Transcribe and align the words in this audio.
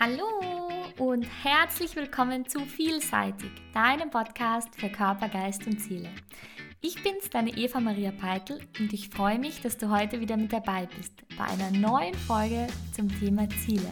Hallo 0.00 0.70
und 0.98 1.26
herzlich 1.42 1.96
willkommen 1.96 2.46
zu 2.46 2.60
Vielseitig, 2.60 3.50
deinem 3.74 4.10
Podcast 4.10 4.68
für 4.76 4.88
Körper, 4.90 5.28
Geist 5.28 5.66
und 5.66 5.80
Ziele. 5.80 6.08
Ich 6.80 7.02
bin's, 7.02 7.28
deine 7.30 7.50
Eva 7.56 7.80
Maria 7.80 8.12
Peitel 8.12 8.60
und 8.78 8.92
ich 8.92 9.08
freue 9.08 9.40
mich, 9.40 9.60
dass 9.60 9.76
du 9.76 9.90
heute 9.90 10.20
wieder 10.20 10.36
mit 10.36 10.52
dabei 10.52 10.88
bist 10.96 11.14
bei 11.36 11.46
einer 11.46 11.72
neuen 11.72 12.14
Folge 12.14 12.68
zum 12.92 13.08
Thema 13.18 13.48
Ziele. 13.50 13.90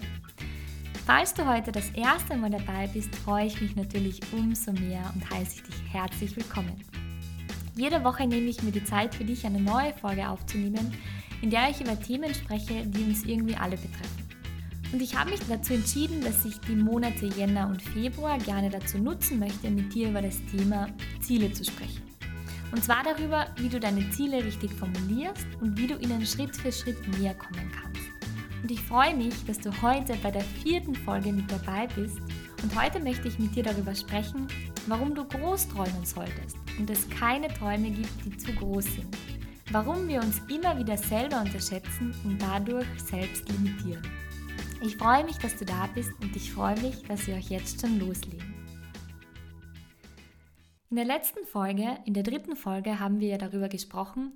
Falls 1.06 1.34
du 1.34 1.44
heute 1.44 1.72
das 1.72 1.90
erste 1.90 2.36
Mal 2.36 2.50
dabei 2.50 2.86
bist, 2.86 3.12
freue 3.16 3.46
ich 3.46 3.60
mich 3.60 3.74
natürlich 3.74 4.20
umso 4.32 4.70
mehr 4.74 5.12
und 5.12 5.28
heiße 5.28 5.64
dich 5.64 5.92
herzlich 5.92 6.36
willkommen. 6.36 6.84
Jede 7.74 8.04
Woche 8.04 8.28
nehme 8.28 8.46
ich 8.46 8.62
mir 8.62 8.70
die 8.70 8.84
Zeit 8.84 9.12
für 9.12 9.24
dich, 9.24 9.44
eine 9.44 9.60
neue 9.60 9.92
Folge 9.92 10.28
aufzunehmen, 10.28 10.94
in 11.42 11.50
der 11.50 11.68
ich 11.68 11.80
über 11.80 11.98
Themen 11.98 12.32
spreche, 12.32 12.86
die 12.86 13.02
uns 13.02 13.24
irgendwie 13.24 13.56
alle 13.56 13.76
betreffen. 13.76 14.15
Und 14.92 15.02
ich 15.02 15.16
habe 15.16 15.30
mich 15.30 15.40
dazu 15.48 15.74
entschieden, 15.74 16.20
dass 16.20 16.44
ich 16.44 16.58
die 16.60 16.76
Monate 16.76 17.26
Jänner 17.26 17.68
und 17.68 17.82
Februar 17.82 18.38
gerne 18.38 18.70
dazu 18.70 18.98
nutzen 18.98 19.38
möchte, 19.38 19.70
mit 19.70 19.92
dir 19.92 20.10
über 20.10 20.22
das 20.22 20.40
Thema 20.50 20.88
Ziele 21.20 21.52
zu 21.52 21.64
sprechen. 21.64 22.02
Und 22.72 22.84
zwar 22.84 23.02
darüber, 23.02 23.46
wie 23.56 23.68
du 23.68 23.80
deine 23.80 24.08
Ziele 24.10 24.44
richtig 24.44 24.72
formulierst 24.72 25.46
und 25.60 25.76
wie 25.78 25.86
du 25.86 25.96
ihnen 25.98 26.24
Schritt 26.24 26.56
für 26.56 26.72
Schritt 26.72 26.96
näher 27.18 27.34
kommen 27.34 27.70
kannst. 27.72 28.02
Und 28.62 28.70
ich 28.70 28.80
freue 28.80 29.14
mich, 29.14 29.44
dass 29.44 29.58
du 29.58 29.70
heute 29.82 30.14
bei 30.22 30.30
der 30.30 30.42
vierten 30.42 30.94
Folge 30.94 31.32
mit 31.32 31.50
dabei 31.50 31.86
bist. 31.94 32.18
Und 32.62 32.80
heute 32.80 33.00
möchte 33.00 33.28
ich 33.28 33.38
mit 33.38 33.54
dir 33.54 33.62
darüber 33.62 33.94
sprechen, 33.94 34.48
warum 34.86 35.14
du 35.14 35.24
groß 35.24 35.68
träumen 35.68 36.04
solltest 36.04 36.56
und 36.78 36.90
es 36.90 37.08
keine 37.10 37.48
Träume 37.48 37.90
gibt, 37.90 38.24
die 38.24 38.36
zu 38.36 38.52
groß 38.52 38.84
sind. 38.84 39.16
Warum 39.70 40.08
wir 40.08 40.20
uns 40.20 40.40
immer 40.48 40.78
wieder 40.78 40.96
selber 40.96 41.40
unterschätzen 41.40 42.14
und 42.24 42.40
dadurch 42.40 42.86
selbst 43.04 43.48
limitieren. 43.48 44.02
Ich 44.82 44.98
freue 44.98 45.24
mich, 45.24 45.38
dass 45.38 45.56
du 45.56 45.64
da 45.64 45.86
bist 45.94 46.12
und 46.20 46.36
ich 46.36 46.52
freue 46.52 46.78
mich, 46.80 47.02
dass 47.04 47.26
wir 47.26 47.36
euch 47.36 47.48
jetzt 47.48 47.80
schon 47.80 47.98
loslegen. 47.98 48.54
In 50.90 50.96
der 50.96 51.06
letzten 51.06 51.46
Folge, 51.46 51.98
in 52.04 52.12
der 52.12 52.22
dritten 52.22 52.56
Folge, 52.56 53.00
haben 53.00 53.18
wir 53.18 53.28
ja 53.28 53.38
darüber 53.38 53.68
gesprochen, 53.68 54.32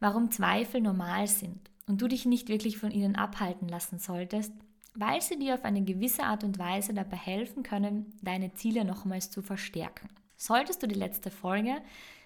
warum 0.00 0.30
Zweifel 0.30 0.80
normal 0.80 1.26
sind 1.26 1.70
und 1.86 2.00
du 2.00 2.08
dich 2.08 2.24
nicht 2.24 2.48
wirklich 2.48 2.78
von 2.78 2.90
ihnen 2.90 3.16
abhalten 3.16 3.68
lassen 3.68 3.98
solltest, 3.98 4.52
weil 4.94 5.20
sie 5.20 5.38
dir 5.38 5.54
auf 5.54 5.64
eine 5.64 5.82
gewisse 5.82 6.24
Art 6.24 6.42
und 6.42 6.58
Weise 6.58 6.94
dabei 6.94 7.16
helfen 7.16 7.62
können, 7.62 8.14
deine 8.22 8.54
Ziele 8.54 8.84
nochmals 8.84 9.30
zu 9.30 9.42
verstärken. 9.42 10.08
Solltest 10.36 10.82
du 10.82 10.88
die 10.88 10.94
letzte 10.94 11.30
Folge, 11.30 11.76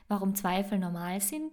warum 0.08 0.36
Zweifel 0.36 0.78
normal 0.78 1.20
sind 1.20 1.52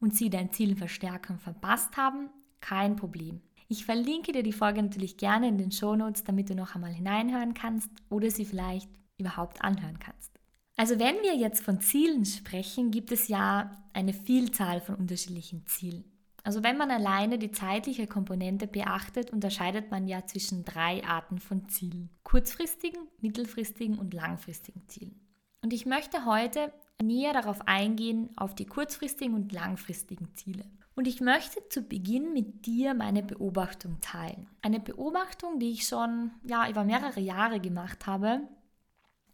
und 0.00 0.14
sie 0.14 0.28
dein 0.28 0.52
Ziel 0.52 0.76
verstärken 0.76 1.38
verpasst 1.38 1.96
haben, 1.96 2.30
kein 2.60 2.96
Problem. 2.96 3.40
Ich 3.72 3.86
verlinke 3.86 4.32
dir 4.32 4.42
die 4.42 4.52
Folge 4.52 4.82
natürlich 4.82 5.16
gerne 5.16 5.48
in 5.48 5.56
den 5.56 5.72
Shownotes, 5.72 6.24
damit 6.24 6.50
du 6.50 6.54
noch 6.54 6.74
einmal 6.74 6.92
hineinhören 6.92 7.54
kannst 7.54 7.88
oder 8.10 8.30
sie 8.30 8.44
vielleicht 8.44 8.90
überhaupt 9.16 9.64
anhören 9.64 9.98
kannst. 9.98 10.38
Also 10.76 10.98
wenn 10.98 11.14
wir 11.22 11.34
jetzt 11.36 11.64
von 11.64 11.80
Zielen 11.80 12.26
sprechen, 12.26 12.90
gibt 12.90 13.12
es 13.12 13.28
ja 13.28 13.82
eine 13.94 14.12
Vielzahl 14.12 14.82
von 14.82 14.96
unterschiedlichen 14.96 15.64
Zielen. 15.66 16.04
Also 16.42 16.62
wenn 16.62 16.76
man 16.76 16.90
alleine 16.90 17.38
die 17.38 17.50
zeitliche 17.50 18.06
Komponente 18.06 18.66
beachtet, 18.66 19.30
unterscheidet 19.30 19.90
man 19.90 20.06
ja 20.06 20.26
zwischen 20.26 20.66
drei 20.66 21.02
Arten 21.04 21.38
von 21.38 21.66
Zielen. 21.70 22.10
Kurzfristigen, 22.24 23.00
mittelfristigen 23.22 23.98
und 23.98 24.12
langfristigen 24.12 24.86
Zielen. 24.88 25.18
Und 25.62 25.72
ich 25.72 25.86
möchte 25.86 26.26
heute 26.26 26.74
näher 27.02 27.32
darauf 27.32 27.66
eingehen, 27.66 28.28
auf 28.36 28.54
die 28.54 28.66
kurzfristigen 28.66 29.34
und 29.34 29.50
langfristigen 29.50 30.34
Ziele. 30.34 30.66
Und 30.94 31.06
ich 31.06 31.20
möchte 31.20 31.66
zu 31.68 31.82
Beginn 31.82 32.32
mit 32.32 32.66
dir 32.66 32.94
meine 32.94 33.22
Beobachtung 33.22 33.98
teilen. 34.00 34.46
Eine 34.60 34.78
Beobachtung, 34.78 35.58
die 35.58 35.70
ich 35.70 35.86
schon 35.86 36.32
ja, 36.44 36.68
über 36.68 36.84
mehrere 36.84 37.20
Jahre 37.20 37.60
gemacht 37.60 38.06
habe. 38.06 38.42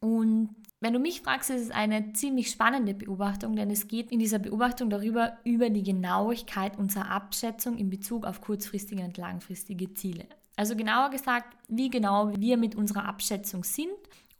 Und 0.00 0.54
wenn 0.80 0.92
du 0.92 1.00
mich 1.00 1.22
fragst, 1.22 1.50
ist 1.50 1.62
es 1.62 1.70
eine 1.72 2.12
ziemlich 2.12 2.50
spannende 2.50 2.94
Beobachtung, 2.94 3.56
denn 3.56 3.70
es 3.70 3.88
geht 3.88 4.12
in 4.12 4.20
dieser 4.20 4.38
Beobachtung 4.38 4.90
darüber, 4.90 5.38
über 5.42 5.70
die 5.70 5.82
Genauigkeit 5.82 6.78
unserer 6.78 7.10
Abschätzung 7.10 7.76
in 7.76 7.90
Bezug 7.90 8.24
auf 8.24 8.40
kurzfristige 8.40 9.02
und 9.02 9.16
langfristige 9.16 9.92
Ziele. 9.94 10.26
Also 10.54 10.76
genauer 10.76 11.10
gesagt, 11.10 11.56
wie 11.68 11.90
genau 11.90 12.32
wir 12.36 12.56
mit 12.56 12.76
unserer 12.76 13.06
Abschätzung 13.06 13.64
sind, 13.64 13.90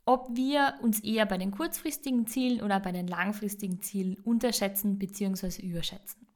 ob 0.05 0.29
wir 0.35 0.75
uns 0.81 1.01
eher 1.01 1.25
bei 1.25 1.37
den 1.37 1.51
kurzfristigen 1.51 2.25
Zielen 2.25 2.61
oder 2.61 2.79
bei 2.79 2.93
den 2.93 3.07
langfristigen 3.07 3.81
Zielen 3.81 4.17
unterschätzen 4.23 4.97
bzw. 4.97 5.61
überschätzen. 5.61 6.28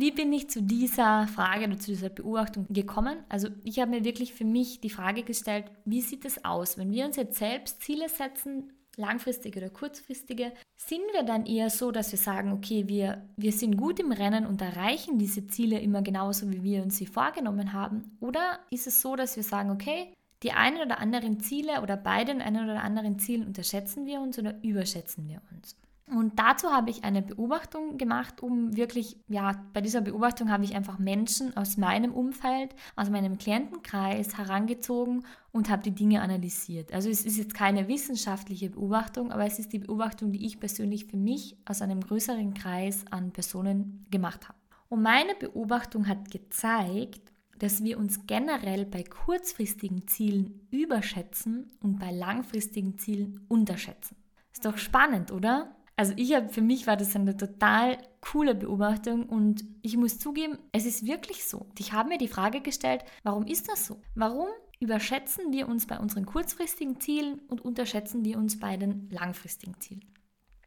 Wie 0.00 0.12
bin 0.12 0.32
ich 0.32 0.48
zu 0.48 0.62
dieser 0.62 1.28
Frage 1.28 1.66
oder 1.66 1.78
zu 1.78 1.90
dieser 1.90 2.08
Beobachtung 2.08 2.64
gekommen? 2.70 3.18
Also 3.28 3.48
ich 3.64 3.80
habe 3.80 3.90
mir 3.90 4.02
wirklich 4.02 4.32
für 4.32 4.46
mich 4.46 4.80
die 4.80 4.88
Frage 4.88 5.24
gestellt, 5.24 5.66
wie 5.84 6.00
sieht 6.00 6.24
es 6.24 6.42
aus, 6.42 6.78
wenn 6.78 6.90
wir 6.90 7.04
uns 7.04 7.16
jetzt 7.16 7.38
selbst 7.38 7.82
Ziele 7.82 8.08
setzen, 8.08 8.72
langfristige 8.96 9.58
oder 9.58 9.68
kurzfristige, 9.68 10.52
sind 10.74 11.02
wir 11.12 11.22
dann 11.24 11.44
eher 11.44 11.68
so, 11.68 11.90
dass 11.90 12.12
wir 12.12 12.18
sagen, 12.18 12.50
okay, 12.52 12.88
wir, 12.88 13.28
wir 13.36 13.52
sind 13.52 13.76
gut 13.76 14.00
im 14.00 14.10
Rennen 14.10 14.46
und 14.46 14.62
erreichen 14.62 15.18
diese 15.18 15.46
Ziele 15.48 15.78
immer 15.78 16.00
genauso, 16.00 16.50
wie 16.50 16.62
wir 16.62 16.82
uns 16.82 16.96
sie 16.96 17.04
vorgenommen 17.04 17.74
haben? 17.74 18.16
Oder 18.20 18.60
ist 18.70 18.86
es 18.86 19.02
so, 19.02 19.16
dass 19.16 19.36
wir 19.36 19.42
sagen, 19.42 19.70
okay, 19.70 20.14
die 20.42 20.52
einen 20.52 20.80
oder 20.80 20.98
anderen 20.98 21.40
Ziele 21.40 21.82
oder 21.82 21.98
bei 21.98 22.24
den 22.24 22.40
einen 22.40 22.64
oder 22.64 22.82
anderen 22.82 23.18
Zielen 23.18 23.46
unterschätzen 23.46 24.06
wir 24.06 24.22
uns 24.22 24.38
oder 24.38 24.54
überschätzen 24.62 25.28
wir 25.28 25.42
uns? 25.54 25.76
Und 26.10 26.38
dazu 26.40 26.70
habe 26.72 26.90
ich 26.90 27.04
eine 27.04 27.22
Beobachtung 27.22 27.96
gemacht, 27.96 28.42
um 28.42 28.76
wirklich, 28.76 29.16
ja, 29.28 29.62
bei 29.72 29.80
dieser 29.80 30.00
Beobachtung 30.00 30.50
habe 30.50 30.64
ich 30.64 30.74
einfach 30.74 30.98
Menschen 30.98 31.56
aus 31.56 31.76
meinem 31.76 32.12
Umfeld, 32.12 32.74
aus 32.96 33.10
meinem 33.10 33.38
Klientenkreis 33.38 34.36
herangezogen 34.36 35.24
und 35.52 35.70
habe 35.70 35.82
die 35.82 35.94
Dinge 35.94 36.20
analysiert. 36.20 36.92
Also 36.92 37.08
es 37.08 37.24
ist 37.24 37.36
jetzt 37.36 37.54
keine 37.54 37.86
wissenschaftliche 37.86 38.70
Beobachtung, 38.70 39.30
aber 39.30 39.46
es 39.46 39.60
ist 39.60 39.72
die 39.72 39.78
Beobachtung, 39.78 40.32
die 40.32 40.44
ich 40.44 40.58
persönlich 40.58 41.06
für 41.06 41.16
mich 41.16 41.56
aus 41.64 41.80
einem 41.80 42.00
größeren 42.00 42.54
Kreis 42.54 43.04
an 43.10 43.30
Personen 43.30 44.06
gemacht 44.10 44.48
habe. 44.48 44.58
Und 44.88 45.02
meine 45.02 45.36
Beobachtung 45.36 46.08
hat 46.08 46.32
gezeigt, 46.32 47.30
dass 47.60 47.84
wir 47.84 47.98
uns 47.98 48.26
generell 48.26 48.84
bei 48.84 49.04
kurzfristigen 49.04 50.08
Zielen 50.08 50.66
überschätzen 50.72 51.70
und 51.80 52.00
bei 52.00 52.10
langfristigen 52.10 52.98
Zielen 52.98 53.44
unterschätzen. 53.48 54.16
Ist 54.52 54.64
doch 54.64 54.78
spannend, 54.78 55.30
oder? 55.30 55.76
Also 56.00 56.14
ich 56.16 56.34
habe, 56.34 56.48
für 56.48 56.62
mich 56.62 56.86
war 56.86 56.96
das 56.96 57.14
eine 57.14 57.36
total 57.36 57.98
coole 58.22 58.54
Beobachtung 58.54 59.26
und 59.26 59.66
ich 59.82 59.98
muss 59.98 60.18
zugeben, 60.18 60.56
es 60.72 60.86
ist 60.86 61.04
wirklich 61.04 61.44
so. 61.44 61.66
Ich 61.76 61.92
habe 61.92 62.08
mir 62.08 62.16
die 62.16 62.26
Frage 62.26 62.62
gestellt, 62.62 63.04
warum 63.22 63.46
ist 63.46 63.70
das 63.70 63.84
so? 63.84 64.00
Warum 64.14 64.48
überschätzen 64.78 65.52
wir 65.52 65.68
uns 65.68 65.86
bei 65.86 65.98
unseren 65.98 66.24
kurzfristigen 66.24 67.00
Zielen 67.00 67.42
und 67.48 67.60
unterschätzen 67.60 68.24
wir 68.24 68.38
uns 68.38 68.58
bei 68.58 68.78
den 68.78 69.10
langfristigen 69.10 69.78
Zielen? 69.78 70.06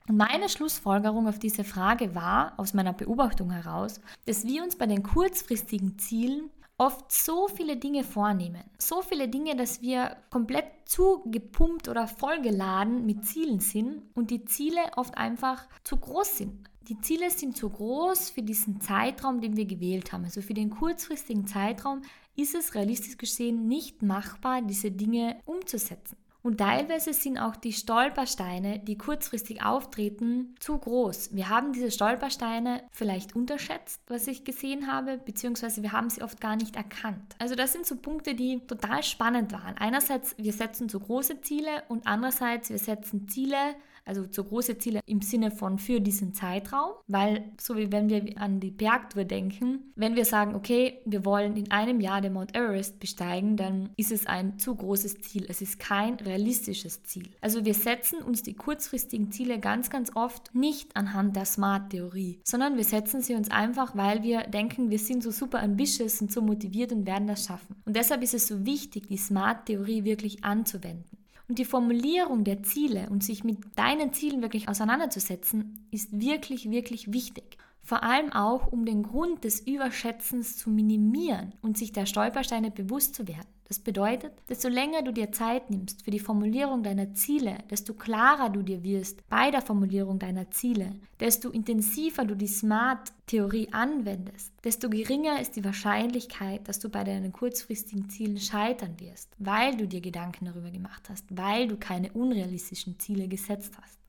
Und 0.07 0.17
meine 0.17 0.49
Schlussfolgerung 0.49 1.27
auf 1.27 1.39
diese 1.39 1.63
Frage 1.63 2.13
war, 2.13 2.53
aus 2.57 2.75
meiner 2.75 2.93
Beobachtung 2.93 3.49
heraus, 3.49 4.01
dass 4.27 4.45
wir 4.45 4.61
uns 4.61 4.75
bei 4.75 4.85
den 4.85 5.01
kurzfristigen 5.01 5.97
Zielen 5.97 6.51
oft 6.85 7.11
so 7.11 7.47
viele 7.47 7.77
Dinge 7.77 8.03
vornehmen. 8.03 8.63
So 8.77 9.01
viele 9.01 9.27
Dinge, 9.27 9.55
dass 9.55 9.81
wir 9.81 10.17
komplett 10.29 10.65
zugepumpt 10.85 11.87
oder 11.87 12.07
vollgeladen 12.07 13.05
mit 13.05 13.25
Zielen 13.25 13.59
sind 13.59 14.03
und 14.13 14.29
die 14.31 14.45
Ziele 14.45 14.81
oft 14.95 15.17
einfach 15.17 15.67
zu 15.83 15.97
groß 15.97 16.37
sind. 16.37 16.69
Die 16.89 16.99
Ziele 16.99 17.31
sind 17.31 17.55
zu 17.55 17.69
groß 17.69 18.31
für 18.31 18.41
diesen 18.41 18.81
Zeitraum, 18.81 19.39
den 19.39 19.55
wir 19.55 19.65
gewählt 19.65 20.11
haben. 20.11 20.25
Also 20.25 20.41
für 20.41 20.53
den 20.53 20.69
kurzfristigen 20.69 21.47
Zeitraum 21.47 22.01
ist 22.35 22.55
es 22.55 22.75
realistisch 22.75 23.17
gesehen 23.17 23.67
nicht 23.67 24.01
machbar, 24.01 24.61
diese 24.61 24.91
Dinge 24.91 25.37
umzusetzen. 25.45 26.17
Und 26.43 26.57
teilweise 26.57 27.13
sind 27.13 27.37
auch 27.37 27.55
die 27.55 27.71
Stolpersteine, 27.71 28.79
die 28.79 28.97
kurzfristig 28.97 29.63
auftreten, 29.63 30.55
zu 30.59 30.77
groß. 30.77 31.33
Wir 31.33 31.47
haben 31.47 31.71
diese 31.71 31.89
Stolpersteine 31.89 32.83
vielleicht 32.91 33.33
unterschätzt, 33.33 34.01
was 34.07 34.27
ich 34.27 34.43
gesehen 34.43 34.91
habe, 34.91 35.17
beziehungsweise 35.17 35.81
wir 35.83 35.93
haben 35.93 36.09
sie 36.09 36.21
oft 36.21 36.41
gar 36.41 36.57
nicht 36.57 36.75
erkannt. 36.75 37.35
Also 37.39 37.55
das 37.55 37.71
sind 37.71 37.85
so 37.85 37.95
Punkte, 37.95 38.35
die 38.35 38.59
total 38.67 39.03
spannend 39.03 39.53
waren. 39.53 39.77
Einerseits, 39.77 40.35
wir 40.37 40.51
setzen 40.51 40.89
zu 40.89 40.99
große 40.99 41.39
Ziele 41.39 41.83
und 41.87 42.05
andererseits, 42.07 42.69
wir 42.69 42.77
setzen 42.77 43.29
Ziele, 43.29 43.75
also 44.05 44.25
zu 44.25 44.43
große 44.43 44.77
Ziele 44.77 44.99
im 45.05 45.21
Sinne 45.21 45.51
von 45.51 45.79
für 45.79 46.01
diesen 46.01 46.33
Zeitraum, 46.33 46.91
weil 47.07 47.51
so 47.59 47.77
wie 47.77 47.91
wenn 47.91 48.09
wir 48.09 48.37
an 48.37 48.59
die 48.59 48.71
Bergtour 48.71 49.25
denken, 49.25 49.91
wenn 49.95 50.15
wir 50.15 50.25
sagen, 50.25 50.55
okay, 50.55 50.99
wir 51.05 51.25
wollen 51.25 51.55
in 51.55 51.71
einem 51.71 51.99
Jahr 51.99 52.21
den 52.21 52.33
Mount 52.33 52.55
Everest 52.55 52.99
besteigen, 52.99 53.57
dann 53.57 53.89
ist 53.97 54.11
es 54.11 54.27
ein 54.27 54.59
zu 54.59 54.75
großes 54.75 55.21
Ziel. 55.21 55.45
Es 55.47 55.61
ist 55.61 55.79
kein 55.79 56.15
realistisches 56.15 57.03
Ziel. 57.03 57.29
Also 57.41 57.65
wir 57.65 57.73
setzen 57.73 58.19
uns 58.21 58.43
die 58.43 58.55
kurzfristigen 58.55 59.31
Ziele 59.31 59.59
ganz, 59.59 59.89
ganz 59.89 60.11
oft 60.15 60.53
nicht 60.53 60.95
anhand 60.95 61.35
der 61.35 61.45
Smart-Theorie, 61.45 62.41
sondern 62.43 62.77
wir 62.77 62.83
setzen 62.83 63.21
sie 63.21 63.35
uns 63.35 63.49
einfach, 63.51 63.95
weil 63.95 64.23
wir 64.23 64.43
denken, 64.43 64.89
wir 64.89 64.99
sind 64.99 65.23
so 65.23 65.31
super 65.31 65.61
ambitious 65.61 66.21
und 66.21 66.31
so 66.31 66.41
motiviert 66.41 66.91
und 66.91 67.05
werden 67.05 67.27
das 67.27 67.45
schaffen. 67.45 67.75
Und 67.85 67.95
deshalb 67.95 68.23
ist 68.23 68.33
es 68.33 68.47
so 68.47 68.65
wichtig, 68.65 69.07
die 69.07 69.17
Smart-Theorie 69.17 70.03
wirklich 70.03 70.43
anzuwenden. 70.43 71.22
Und 71.47 71.59
die 71.59 71.65
Formulierung 71.65 72.43
der 72.43 72.63
Ziele 72.63 73.09
und 73.09 73.23
sich 73.23 73.43
mit 73.43 73.59
deinen 73.75 74.13
Zielen 74.13 74.41
wirklich 74.41 74.69
auseinanderzusetzen, 74.69 75.87
ist 75.91 76.19
wirklich, 76.19 76.71
wirklich 76.71 77.11
wichtig. 77.11 77.57
Vor 77.81 78.03
allem 78.03 78.31
auch, 78.31 78.71
um 78.71 78.85
den 78.85 79.03
Grund 79.03 79.43
des 79.43 79.59
Überschätzens 79.59 80.57
zu 80.57 80.69
minimieren 80.69 81.53
und 81.61 81.77
sich 81.77 81.91
der 81.91 82.05
Stolpersteine 82.05 82.71
bewusst 82.71 83.13
zu 83.13 83.27
werden. 83.27 83.52
Das 83.73 83.79
bedeutet, 83.79 84.33
desto 84.47 84.67
länger 84.67 85.01
du 85.01 85.11
dir 85.11 85.31
Zeit 85.31 85.71
nimmst 85.71 86.05
für 86.05 86.11
die 86.11 86.19
Formulierung 86.19 86.83
deiner 86.83 87.15
Ziele, 87.15 87.57
desto 87.71 87.95
klarer 87.95 88.51
du 88.51 88.61
dir 88.61 88.83
wirst 88.83 89.27
bei 89.29 89.49
der 89.49 89.63
Formulierung 89.63 90.19
deiner 90.19 90.51
Ziele, 90.51 90.91
desto 91.19 91.49
intensiver 91.49 92.23
du 92.23 92.35
die 92.35 92.45
SMART-Theorie 92.45 93.69
anwendest, 93.71 94.53
desto 94.63 94.91
geringer 94.91 95.41
ist 95.41 95.55
die 95.55 95.65
Wahrscheinlichkeit, 95.65 96.67
dass 96.67 96.77
du 96.77 96.89
bei 96.89 97.03
deinen 97.03 97.31
kurzfristigen 97.31 98.11
Zielen 98.11 98.37
scheitern 98.37 98.99
wirst, 98.99 99.31
weil 99.39 99.75
du 99.75 99.87
dir 99.87 100.01
Gedanken 100.01 100.45
darüber 100.45 100.69
gemacht 100.69 101.09
hast, 101.09 101.25
weil 101.31 101.67
du 101.67 101.75
keine 101.75 102.11
unrealistischen 102.11 102.99
Ziele 102.99 103.27
gesetzt 103.27 103.73
hast. 103.81 104.02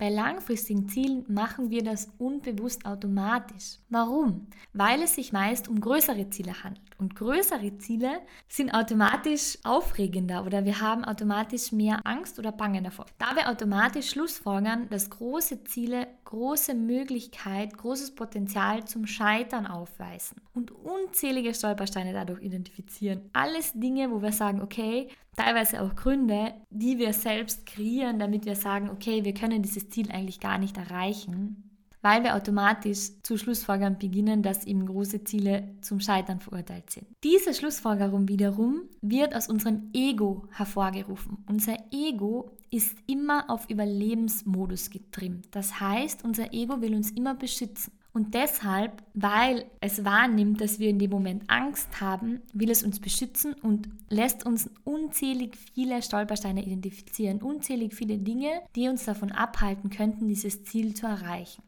Bei 0.00 0.08
langfristigen 0.08 0.88
Zielen 0.88 1.26
machen 1.28 1.68
wir 1.68 1.84
das 1.84 2.08
unbewusst 2.16 2.86
automatisch. 2.86 3.80
Warum? 3.90 4.46
Weil 4.72 5.02
es 5.02 5.16
sich 5.16 5.30
meist 5.30 5.68
um 5.68 5.78
größere 5.78 6.30
Ziele 6.30 6.64
handelt. 6.64 6.80
Und 6.96 7.14
größere 7.14 7.76
Ziele 7.76 8.22
sind 8.48 8.70
automatisch 8.70 9.58
aufregender 9.62 10.46
oder 10.46 10.64
wir 10.64 10.80
haben 10.80 11.04
automatisch 11.04 11.70
mehr 11.72 12.00
Angst 12.04 12.38
oder 12.38 12.50
Bange 12.50 12.80
davor. 12.80 13.04
Da 13.18 13.36
wir 13.36 13.50
automatisch 13.50 14.08
schlussfolgern, 14.08 14.88
dass 14.88 15.10
große 15.10 15.64
Ziele 15.64 16.06
große 16.30 16.74
Möglichkeit, 16.74 17.76
großes 17.76 18.14
Potenzial 18.14 18.84
zum 18.84 19.04
Scheitern 19.04 19.66
aufweisen 19.66 20.40
und 20.54 20.70
unzählige 20.70 21.52
Stolpersteine 21.52 22.12
dadurch 22.12 22.40
identifizieren. 22.42 23.28
Alles 23.32 23.72
Dinge, 23.74 24.12
wo 24.12 24.22
wir 24.22 24.30
sagen, 24.30 24.62
okay, 24.62 25.08
teilweise 25.36 25.82
auch 25.82 25.96
Gründe, 25.96 26.54
die 26.70 26.98
wir 26.98 27.12
selbst 27.14 27.66
kreieren, 27.66 28.20
damit 28.20 28.44
wir 28.44 28.54
sagen, 28.54 28.90
okay, 28.90 29.24
wir 29.24 29.34
können 29.34 29.60
dieses 29.60 29.88
Ziel 29.90 30.10
eigentlich 30.10 30.40
gar 30.40 30.58
nicht 30.58 30.76
erreichen, 30.76 31.70
weil 32.02 32.22
wir 32.24 32.34
automatisch 32.34 33.10
zu 33.22 33.36
Schlussfolgern 33.36 33.98
beginnen, 33.98 34.42
dass 34.42 34.66
eben 34.66 34.86
große 34.86 35.24
Ziele 35.24 35.74
zum 35.82 36.00
Scheitern 36.00 36.40
verurteilt 36.40 36.90
sind. 36.90 37.06
Diese 37.22 37.52
Schlussfolgerung 37.52 38.28
wiederum 38.28 38.82
wird 39.02 39.34
aus 39.34 39.48
unserem 39.48 39.90
Ego 39.92 40.46
hervorgerufen. 40.50 41.44
Unser 41.46 41.76
Ego 41.90 42.56
ist 42.70 42.96
immer 43.06 43.50
auf 43.50 43.68
Überlebensmodus 43.68 44.90
getrimmt. 44.90 45.48
Das 45.50 45.80
heißt, 45.80 46.24
unser 46.24 46.52
Ego 46.54 46.80
will 46.80 46.94
uns 46.94 47.10
immer 47.10 47.34
beschützen. 47.34 47.92
Und 48.12 48.34
deshalb, 48.34 49.04
weil 49.14 49.66
es 49.80 50.04
wahrnimmt, 50.04 50.60
dass 50.60 50.80
wir 50.80 50.90
in 50.90 50.98
dem 50.98 51.10
Moment 51.10 51.44
Angst 51.48 52.00
haben, 52.00 52.42
will 52.52 52.70
es 52.70 52.82
uns 52.82 52.98
beschützen 52.98 53.54
und 53.54 53.88
lässt 54.08 54.44
uns 54.44 54.68
unzählig 54.82 55.56
viele 55.74 56.02
Stolpersteine 56.02 56.64
identifizieren, 56.64 57.40
unzählig 57.40 57.94
viele 57.94 58.18
Dinge, 58.18 58.62
die 58.74 58.88
uns 58.88 59.04
davon 59.04 59.30
abhalten 59.30 59.90
könnten, 59.90 60.26
dieses 60.26 60.64
Ziel 60.64 60.94
zu 60.94 61.06
erreichen. 61.06 61.62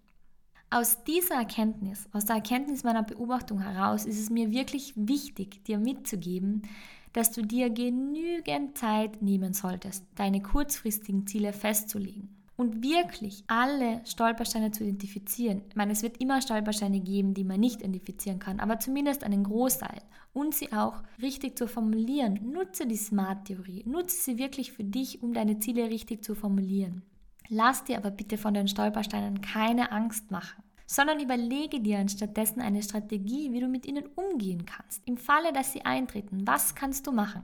Aus 0.71 1.05
dieser 1.05 1.37
Erkenntnis, 1.37 2.09
aus 2.13 2.25
der 2.25 2.37
Erkenntnis 2.37 2.83
meiner 2.83 3.03
Beobachtung 3.03 3.61
heraus, 3.61 4.05
ist 4.05 4.19
es 4.19 4.31
mir 4.31 4.51
wirklich 4.51 4.95
wichtig, 4.97 5.63
dir 5.65 5.79
mitzugeben, 5.79 6.63
dass 7.13 7.31
du 7.31 7.43
dir 7.43 7.71
genügend 7.71 8.79
Zeit 8.79 9.23
nehmen 9.23 9.53
solltest, 9.53 10.05
deine 10.17 10.43
kurzfristigen 10.43 11.27
Ziele 11.27 11.53
festzulegen 11.53 12.42
und 12.63 12.81
wirklich 12.81 13.43
alle 13.49 14.01
Stolpersteine 14.05 14.71
zu 14.71 14.85
identifizieren. 14.85 15.63
Ich 15.69 15.75
meine, 15.75 15.93
es 15.93 16.05
wird 16.05 16.21
immer 16.21 16.41
Stolpersteine 16.41 17.01
geben, 17.01 17.35
die 17.35 17.43
man 17.43 17.59
nicht 17.59 17.81
identifizieren 17.81 18.39
kann, 18.39 18.61
aber 18.61 18.79
zumindest 18.79 19.25
einen 19.25 19.43
Großteil 19.43 20.01
und 20.33 20.55
sie 20.55 20.73
auch 20.73 21.03
richtig 21.21 21.59
zu 21.59 21.67
formulieren. 21.67 22.39
Nutze 22.53 22.87
die 22.87 22.97
Smart-Theorie, 22.97 23.83
nutze 23.85 24.17
sie 24.17 24.39
wirklich 24.39 24.71
für 24.73 24.85
dich, 24.85 25.25
um 25.25 25.35
deine 25.35 25.59
Ziele 25.59 25.91
richtig 25.91 26.23
zu 26.23 26.37
formulieren. 26.37 27.03
Lass 27.49 27.83
dir 27.83 27.97
aber 27.97 28.13
bitte 28.13 28.39
von 28.39 28.55
den 28.55 28.69
Stolpersteinen 28.69 29.41
keine 29.41 29.91
Angst 29.91 30.31
machen, 30.31 30.63
sondern 30.87 31.19
überlege 31.19 31.81
dir 31.81 31.99
anstattdessen 31.99 32.61
eine 32.61 32.83
Strategie, 32.85 33.53
wie 33.53 33.61
du 33.61 33.67
mit 33.67 33.87
ihnen 33.87 34.07
umgehen 34.15 34.67
kannst. 34.67 35.03
Im 35.05 35.17
Falle, 35.17 35.53
dass 35.53 35.73
sie 35.73 35.85
eintreten, 35.85 36.47
was 36.47 36.77
kannst 36.77 37.09
du 37.09 37.13
machen? 37.13 37.43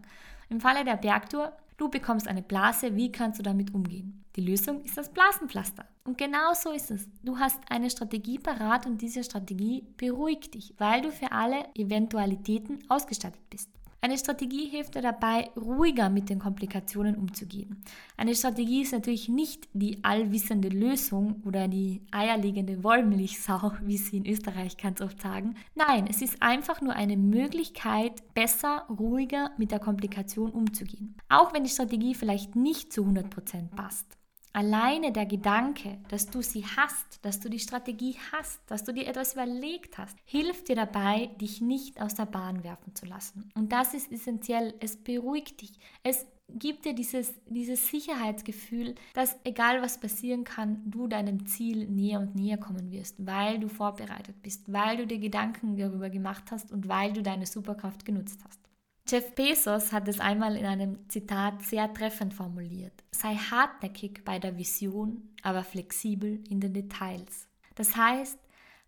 Im 0.49 0.61
Falle 0.61 0.85
der 0.85 0.97
Bergtour, 0.97 1.53
du 1.79 1.89
bekommst 1.89 2.29
eine 2.29 2.43
Blase, 2.43 2.95
wie 2.95 3.11
kannst 3.11 3.39
du 3.39 3.43
damit 3.43 3.73
umgehen? 3.73 4.25
Die 4.37 4.43
Lösung 4.43 4.85
ist 4.85 4.99
das 4.99 5.09
Blasenpflaster. 5.09 5.87
Und 6.05 6.19
genau 6.19 6.53
so 6.55 6.71
ist 6.73 6.91
es. 6.91 7.09
Du 7.23 7.39
hast 7.39 7.59
eine 7.71 7.91
Strategie 7.91 8.39
parat 8.39 8.87
und 8.87 9.01
diese 9.01 9.25
Strategie 9.25 9.87
beruhigt 9.97 10.55
dich, 10.55 10.75
weil 10.79 11.03
du 11.03 11.11
für 11.11 11.33
alle 11.33 11.67
Eventualitäten 11.75 12.79
ausgestattet 12.89 13.43
bist. 13.51 13.71
Eine 14.01 14.17
Strategie 14.17 14.69
hilft 14.69 14.95
dir 14.95 15.03
dabei, 15.03 15.51
ruhiger 15.57 16.09
mit 16.09 16.31
den 16.31 16.39
Komplikationen 16.39 17.17
umzugehen. 17.17 17.83
Eine 18.17 18.37
Strategie 18.37 18.83
ist 18.83 18.93
natürlich 18.93 19.29
nicht 19.29 19.69
die 19.73 20.05
allwissende 20.05 20.69
Lösung 20.69 21.43
oder 21.45 21.67
die 21.67 22.03
eierlegende 22.13 22.85
Wollmilchsau, 22.85 23.73
wie 23.83 23.97
sie 23.97 24.19
in 24.19 24.27
Österreich 24.27 24.77
ganz 24.77 25.01
oft 25.01 25.21
sagen. 25.21 25.57
Nein, 25.75 26.07
es 26.09 26.23
ist 26.23 26.41
einfach 26.41 26.81
nur 26.81 26.95
eine 26.95 27.17
Möglichkeit, 27.17 28.23
besser, 28.35 28.87
ruhiger 28.89 29.51
mit 29.59 29.73
der 29.73 29.81
Komplikation 29.81 30.51
umzugehen. 30.53 31.17
Auch 31.29 31.53
wenn 31.53 31.65
die 31.65 31.71
Strategie 31.71 32.15
vielleicht 32.15 32.55
nicht 32.55 32.93
zu 32.93 33.03
100% 33.03 33.69
passt. 33.75 34.18
Alleine 34.59 35.13
der 35.13 35.25
Gedanke, 35.25 35.99
dass 36.09 36.27
du 36.27 36.43
sie 36.43 36.65
hast, 36.67 37.25
dass 37.25 37.39
du 37.39 37.49
die 37.49 37.61
Strategie 37.61 38.17
hast, 38.33 38.61
dass 38.67 38.83
du 38.83 38.93
dir 38.93 39.07
etwas 39.07 39.35
überlegt 39.35 39.99
hast, 39.99 40.19
hilft 40.25 40.67
dir 40.67 40.75
dabei, 40.75 41.31
dich 41.41 41.61
nicht 41.61 42.03
aus 42.03 42.17
der 42.17 42.27
Bahn 42.27 42.65
werfen 42.65 42.93
zu 42.93 43.07
lassen. 43.07 43.53
Und 43.55 43.71
das 43.71 43.95
ist 43.95 44.11
essentiell. 44.11 44.75
Es 44.81 44.97
beruhigt 44.97 45.61
dich. 45.61 45.75
Es 46.03 46.27
gibt 46.49 46.87
dir 46.87 46.93
dieses, 46.93 47.35
dieses 47.47 47.87
Sicherheitsgefühl, 47.87 48.97
dass 49.15 49.37
egal 49.45 49.81
was 49.81 50.01
passieren 50.01 50.43
kann, 50.43 50.83
du 50.87 51.07
deinem 51.07 51.47
Ziel 51.47 51.87
näher 51.87 52.19
und 52.19 52.35
näher 52.35 52.59
kommen 52.59 52.91
wirst, 52.91 53.25
weil 53.25 53.61
du 53.61 53.69
vorbereitet 53.69 54.43
bist, 54.43 54.73
weil 54.73 54.97
du 54.97 55.07
dir 55.07 55.21
Gedanken 55.21 55.77
darüber 55.77 56.11
gemacht 56.11 56.51
hast 56.51 56.73
und 56.73 56.89
weil 56.89 57.13
du 57.13 57.23
deine 57.23 57.47
Superkraft 57.47 58.05
genutzt 58.05 58.41
hast. 58.45 58.68
Jeff 59.11 59.35
Bezos 59.35 59.91
hat 59.93 60.07
es 60.07 60.21
einmal 60.21 60.55
in 60.55 60.67
einem 60.67 61.09
Zitat 61.09 61.63
sehr 61.63 61.91
treffend 61.95 62.35
formuliert. 62.35 62.93
Sei 63.11 63.37
hartnäckig 63.37 64.23
bei 64.23 64.39
der 64.39 64.59
Vision, 64.59 65.31
aber 65.43 65.65
flexibel 65.65 66.45
in 66.51 66.61
den 66.61 66.75
Details. 66.75 67.49
Das 67.75 67.97
heißt, 67.97 68.39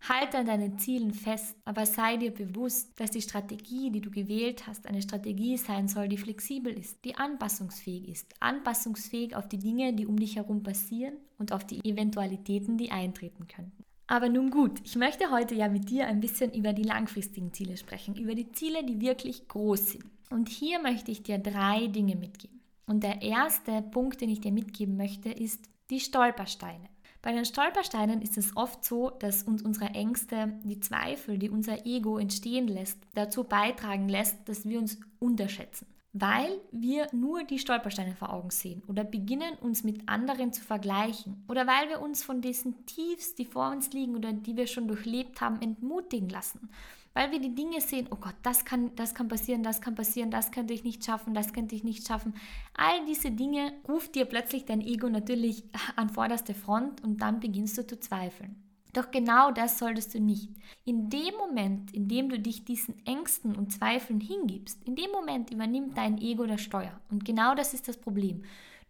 halte 0.07 0.37
an 0.37 0.45
deinen 0.45 0.77
Zielen 0.77 1.15
fest, 1.15 1.55
aber 1.65 1.87
sei 1.87 2.17
dir 2.17 2.31
bewusst, 2.31 2.99
dass 2.99 3.09
die 3.09 3.23
Strategie, 3.23 3.89
die 3.89 4.01
du 4.01 4.11
gewählt 4.11 4.67
hast, 4.67 4.85
eine 4.85 5.01
Strategie 5.01 5.57
sein 5.57 5.87
soll, 5.87 6.07
die 6.07 6.17
flexibel 6.17 6.71
ist, 6.71 7.03
die 7.03 7.15
anpassungsfähig 7.15 8.07
ist. 8.07 8.35
Anpassungsfähig 8.39 9.35
auf 9.35 9.47
die 9.47 9.57
Dinge, 9.57 9.93
die 9.93 10.05
um 10.05 10.17
dich 10.17 10.35
herum 10.35 10.61
passieren 10.61 11.15
und 11.39 11.51
auf 11.51 11.65
die 11.65 11.83
Eventualitäten, 11.83 12.77
die 12.77 12.91
eintreten 12.91 13.47
könnten. 13.47 13.83
Aber 14.11 14.27
nun 14.27 14.51
gut, 14.51 14.81
ich 14.83 14.97
möchte 14.97 15.31
heute 15.31 15.55
ja 15.55 15.69
mit 15.69 15.89
dir 15.89 16.05
ein 16.05 16.19
bisschen 16.19 16.51
über 16.51 16.73
die 16.73 16.83
langfristigen 16.83 17.53
Ziele 17.53 17.77
sprechen, 17.77 18.17
über 18.17 18.35
die 18.35 18.51
Ziele, 18.51 18.83
die 18.83 18.99
wirklich 18.99 19.47
groß 19.47 19.91
sind. 19.91 20.03
Und 20.29 20.49
hier 20.49 20.81
möchte 20.81 21.11
ich 21.11 21.23
dir 21.23 21.37
drei 21.37 21.87
Dinge 21.87 22.17
mitgeben. 22.17 22.59
Und 22.85 23.03
der 23.03 23.21
erste 23.21 23.81
Punkt, 23.81 24.19
den 24.19 24.29
ich 24.29 24.41
dir 24.41 24.51
mitgeben 24.51 24.97
möchte, 24.97 25.29
ist 25.29 25.63
die 25.89 26.01
Stolpersteine. 26.01 26.89
Bei 27.21 27.31
den 27.31 27.45
Stolpersteinen 27.45 28.21
ist 28.21 28.37
es 28.37 28.57
oft 28.57 28.83
so, 28.83 29.11
dass 29.11 29.43
uns 29.43 29.61
unsere 29.61 29.91
Ängste, 29.91 30.59
die 30.65 30.81
Zweifel, 30.81 31.37
die 31.37 31.49
unser 31.49 31.85
Ego 31.85 32.17
entstehen 32.17 32.67
lässt, 32.67 32.97
dazu 33.13 33.45
beitragen 33.45 34.09
lässt, 34.09 34.49
dass 34.49 34.67
wir 34.67 34.79
uns 34.79 34.99
unterschätzen 35.19 35.87
weil 36.13 36.59
wir 36.71 37.07
nur 37.13 37.43
die 37.43 37.59
Stolpersteine 37.59 38.15
vor 38.15 38.33
Augen 38.33 38.49
sehen 38.49 38.83
oder 38.87 39.03
beginnen 39.03 39.53
uns 39.61 39.83
mit 39.83 40.09
anderen 40.09 40.51
zu 40.51 40.61
vergleichen 40.61 41.43
oder 41.47 41.65
weil 41.67 41.89
wir 41.89 42.01
uns 42.01 42.23
von 42.23 42.41
diesen 42.41 42.85
Tiefs, 42.85 43.35
die 43.35 43.45
vor 43.45 43.71
uns 43.71 43.91
liegen 43.93 44.15
oder 44.15 44.33
die 44.33 44.57
wir 44.57 44.67
schon 44.67 44.87
durchlebt 44.87 45.39
haben, 45.39 45.61
entmutigen 45.61 46.29
lassen. 46.29 46.69
Weil 47.13 47.31
wir 47.31 47.39
die 47.39 47.55
Dinge 47.55 47.81
sehen, 47.81 48.07
oh 48.09 48.15
Gott, 48.15 48.35
das 48.41 48.63
kann, 48.63 48.95
das 48.95 49.13
kann 49.13 49.27
passieren, 49.27 49.63
das 49.63 49.81
kann 49.81 49.95
passieren, 49.95 50.31
das 50.31 50.51
könnte 50.51 50.73
ich 50.73 50.85
nicht 50.85 51.03
schaffen, 51.03 51.33
das 51.33 51.51
könnte 51.51 51.75
ich 51.75 51.83
nicht 51.83 52.07
schaffen. 52.07 52.33
All 52.73 53.05
diese 53.05 53.31
Dinge 53.31 53.73
ruft 53.87 54.15
dir 54.15 54.25
plötzlich 54.25 54.63
dein 54.63 54.81
Ego 54.81 55.09
natürlich 55.09 55.63
an 55.97 56.09
vorderste 56.09 56.53
Front 56.53 57.03
und 57.03 57.21
dann 57.21 57.39
beginnst 57.41 57.77
du 57.77 57.85
zu 57.85 57.99
zweifeln. 57.99 58.70
Doch 58.93 59.11
genau 59.11 59.51
das 59.51 59.79
solltest 59.79 60.13
du 60.13 60.19
nicht. 60.19 60.49
In 60.83 61.09
dem 61.09 61.33
Moment, 61.37 61.93
in 61.93 62.07
dem 62.07 62.29
du 62.29 62.39
dich 62.39 62.65
diesen 62.65 63.05
Ängsten 63.05 63.55
und 63.55 63.71
Zweifeln 63.71 64.19
hingibst, 64.19 64.83
in 64.85 64.95
dem 64.95 65.11
Moment 65.11 65.51
übernimmt 65.51 65.97
dein 65.97 66.17
Ego 66.17 66.45
das 66.45 66.61
Steuer. 66.61 66.99
Und 67.09 67.23
genau 67.23 67.55
das 67.55 67.73
ist 67.73 67.87
das 67.87 67.97
Problem. 67.97 68.43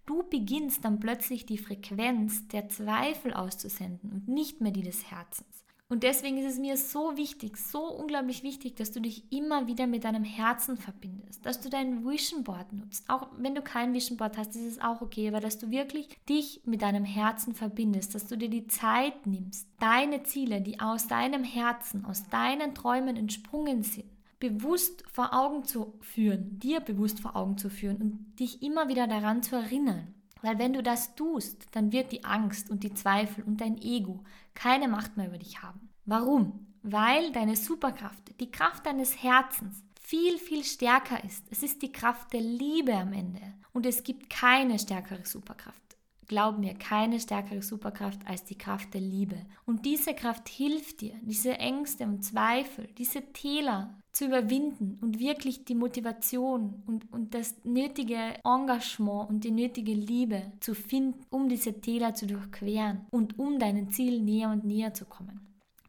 Du 0.08 0.24
beginnst 0.24 0.84
dann 0.84 1.00
plötzlich 1.00 1.46
die 1.46 1.60
Frequenz 1.60 2.48
der 2.48 2.70
Zweifel 2.70 3.34
auszusenden 3.34 4.12
und 4.12 4.28
nicht 4.28 4.60
mehr 4.60 4.72
die 4.72 4.82
des 4.82 5.12
Herzens. 5.12 5.64
Und 5.92 6.04
deswegen 6.04 6.38
ist 6.38 6.54
es 6.54 6.58
mir 6.58 6.78
so 6.78 7.18
wichtig, 7.18 7.58
so 7.58 7.84
unglaublich 7.84 8.44
wichtig, 8.44 8.76
dass 8.78 8.94
du 8.94 9.02
dich 9.02 9.30
immer 9.30 9.68
wieder 9.68 9.88
mit 9.88 10.06
deinem 10.06 10.24
Herzen 10.24 10.78
verbindest, 10.78 11.46
dass 11.46 11.60
du 11.60 11.70
dein 11.70 12.06
Vision 12.06 12.46
Board 12.46 12.72
nutzt. 12.72 13.10
Auch 13.10 13.28
wenn 13.38 13.56
du 13.56 13.62
kein 13.62 13.94
Vision 13.94 14.16
Board 14.16 14.38
hast, 14.38 14.56
ist 14.56 14.64
es 14.66 14.82
auch 14.82 15.02
okay, 15.02 15.28
aber 15.28 15.42
dass 15.42 15.58
du 15.58 15.70
wirklich 15.70 16.08
dich 16.30 16.62
mit 16.64 16.82
deinem 16.82 17.04
Herzen 17.04 17.54
verbindest, 17.54 18.16
dass 18.16 18.28
du 18.28 18.38
dir 18.38 18.50
die 18.50 18.68
Zeit 18.68 19.28
nimmst, 19.28 19.68
deine 19.82 20.24
Ziele, 20.24 20.62
die 20.62 20.80
aus 20.80 21.10
deinem 21.10 21.44
Herzen, 21.44 22.06
aus 22.06 22.24
deinen 22.30 22.74
Träumen 22.74 23.18
entsprungen 23.18 23.84
sind, 23.84 24.10
bewusst 24.40 25.04
vor 25.12 25.34
Augen 25.34 25.66
zu 25.66 25.96
führen, 26.00 26.58
dir 26.58 26.80
bewusst 26.80 27.20
vor 27.20 27.36
Augen 27.36 27.58
zu 27.58 27.70
führen 27.70 27.98
und 27.98 28.40
dich 28.40 28.64
immer 28.64 28.88
wieder 28.88 29.08
daran 29.08 29.44
zu 29.44 29.58
erinnern. 29.58 30.14
Weil 30.42 30.60
wenn 30.60 30.74
du 30.74 30.82
das 30.82 31.16
tust, 31.16 31.68
dann 31.72 31.92
wird 31.92 32.12
die 32.12 32.24
Angst 32.24 32.70
und 32.70 32.84
die 32.84 32.94
Zweifel 32.94 33.44
und 33.44 33.62
dein 33.62 33.78
Ego 33.82 34.24
keine 34.54 34.88
Macht 34.88 35.18
mehr 35.18 35.28
über 35.28 35.38
dich 35.38 35.62
haben. 35.62 35.90
Warum? 36.06 36.68
Weil 36.84 37.32
deine 37.32 37.56
Superkraft, 37.56 38.40
die 38.40 38.52
Kraft 38.52 38.86
deines 38.86 39.22
Herzens, 39.22 39.84
viel, 40.02 40.40
viel 40.40 40.64
stärker 40.64 41.24
ist. 41.24 41.46
Es 41.52 41.64
ist 41.64 41.82
die 41.82 41.92
Kraft 41.92 42.34
der 42.34 42.42
Liebe 42.42 42.94
am 42.94 43.14
Ende. 43.14 43.42
Und 43.72 43.86
es 43.86 44.04
gibt 44.04 44.30
keine 44.30 44.78
stärkere 44.80 45.26
Superkraft. 45.26 45.91
Glaub 46.32 46.58
mir, 46.60 46.76
keine 46.76 47.20
stärkere 47.20 47.62
Superkraft 47.62 48.26
als 48.26 48.46
die 48.46 48.58
Kraft 48.58 48.94
der 48.94 49.02
Liebe. 49.02 49.36
Und 49.66 49.86
diese 49.86 50.14
Kraft 50.14 50.48
hilft 50.48 51.02
dir, 51.02 51.14
diese 51.24 51.60
Ängste 51.60 52.06
und 52.06 52.24
Zweifel, 52.24 52.88
diese 52.98 53.34
Täler 53.34 54.00
zu 54.14 54.28
überwinden 54.28 54.98
und 55.02 55.20
wirklich 55.20 55.66
die 55.66 55.76
Motivation 55.76 56.84
und, 56.88 57.12
und 57.12 57.34
das 57.34 57.56
nötige 57.66 58.36
Engagement 58.46 59.30
und 59.30 59.44
die 59.44 59.52
nötige 59.52 59.92
Liebe 59.92 60.54
zu 60.62 60.74
finden, 60.74 61.20
um 61.32 61.50
diese 61.50 61.82
Täler 61.82 62.14
zu 62.14 62.28
durchqueren 62.28 63.06
und 63.12 63.38
um 63.38 63.60
deinen 63.60 63.92
Ziel 63.92 64.22
näher 64.22 64.52
und 64.52 64.64
näher 64.64 64.94
zu 64.94 65.04
kommen. 65.04 65.46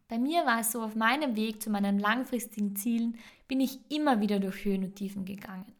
Bei 0.08 0.18
mir 0.18 0.44
war 0.44 0.58
es 0.58 0.72
so, 0.72 0.82
auf 0.82 0.96
meinem 0.96 1.36
Weg 1.36 1.62
zu 1.62 1.70
meinen 1.70 2.00
langfristigen 2.00 2.74
Zielen 2.74 3.16
bin 3.46 3.60
ich 3.60 3.78
immer 3.90 4.20
wieder 4.20 4.40
durch 4.40 4.64
Höhen 4.64 4.82
und 4.82 4.96
Tiefen 4.96 5.24
gegangen. 5.24 5.72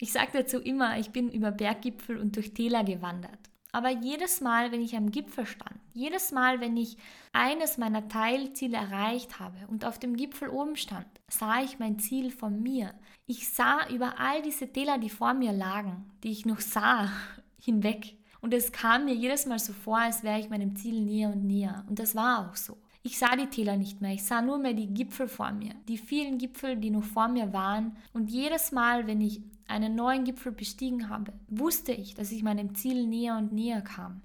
Ich 0.00 0.10
sage 0.10 0.30
dazu 0.32 0.58
immer, 0.58 0.98
ich 0.98 1.10
bin 1.10 1.30
über 1.30 1.52
Berggipfel 1.52 2.18
und 2.18 2.34
durch 2.34 2.52
Täler 2.52 2.82
gewandert. 2.82 3.51
Aber 3.72 3.88
jedes 3.88 4.42
Mal, 4.42 4.70
wenn 4.70 4.82
ich 4.82 4.94
am 4.96 5.10
Gipfel 5.10 5.46
stand, 5.46 5.80
jedes 5.94 6.30
Mal, 6.30 6.60
wenn 6.60 6.76
ich 6.76 6.98
eines 7.32 7.78
meiner 7.78 8.06
Teilziele 8.06 8.76
erreicht 8.76 9.40
habe 9.40 9.56
und 9.68 9.86
auf 9.86 9.98
dem 9.98 10.14
Gipfel 10.14 10.50
oben 10.50 10.76
stand, 10.76 11.06
sah 11.28 11.62
ich 11.62 11.78
mein 11.78 11.98
Ziel 11.98 12.30
von 12.30 12.62
mir. 12.62 12.94
Ich 13.26 13.48
sah 13.48 13.88
über 13.88 14.20
all 14.20 14.42
diese 14.42 14.70
Täler, 14.70 14.98
die 14.98 15.08
vor 15.08 15.32
mir 15.32 15.52
lagen, 15.52 16.10
die 16.22 16.32
ich 16.32 16.44
noch 16.44 16.60
sah, 16.60 17.10
hinweg. 17.58 18.16
Und 18.42 18.52
es 18.52 18.72
kam 18.72 19.06
mir 19.06 19.14
jedes 19.14 19.46
Mal 19.46 19.58
so 19.58 19.72
vor, 19.72 19.98
als 19.98 20.22
wäre 20.22 20.38
ich 20.38 20.50
meinem 20.50 20.76
Ziel 20.76 21.00
näher 21.00 21.30
und 21.30 21.44
näher. 21.46 21.84
Und 21.88 21.98
das 21.98 22.14
war 22.14 22.50
auch 22.50 22.56
so. 22.56 22.76
Ich 23.04 23.18
sah 23.18 23.34
die 23.34 23.48
Täler 23.48 23.76
nicht 23.76 24.00
mehr, 24.00 24.12
ich 24.12 24.22
sah 24.22 24.42
nur 24.42 24.58
mehr 24.58 24.74
die 24.74 24.86
Gipfel 24.86 25.26
vor 25.26 25.50
mir, 25.50 25.74
die 25.88 25.98
vielen 25.98 26.38
Gipfel, 26.38 26.76
die 26.76 26.90
noch 26.90 27.02
vor 27.02 27.26
mir 27.26 27.52
waren. 27.52 27.96
Und 28.12 28.30
jedes 28.30 28.70
Mal, 28.70 29.08
wenn 29.08 29.20
ich 29.20 29.42
einen 29.66 29.96
neuen 29.96 30.22
Gipfel 30.22 30.52
bestiegen 30.52 31.08
habe, 31.08 31.32
wusste 31.48 31.92
ich, 31.92 32.14
dass 32.14 32.30
ich 32.30 32.44
meinem 32.44 32.76
Ziel 32.76 33.06
näher 33.06 33.36
und 33.36 33.52
näher 33.52 33.80
kam. 33.80 34.22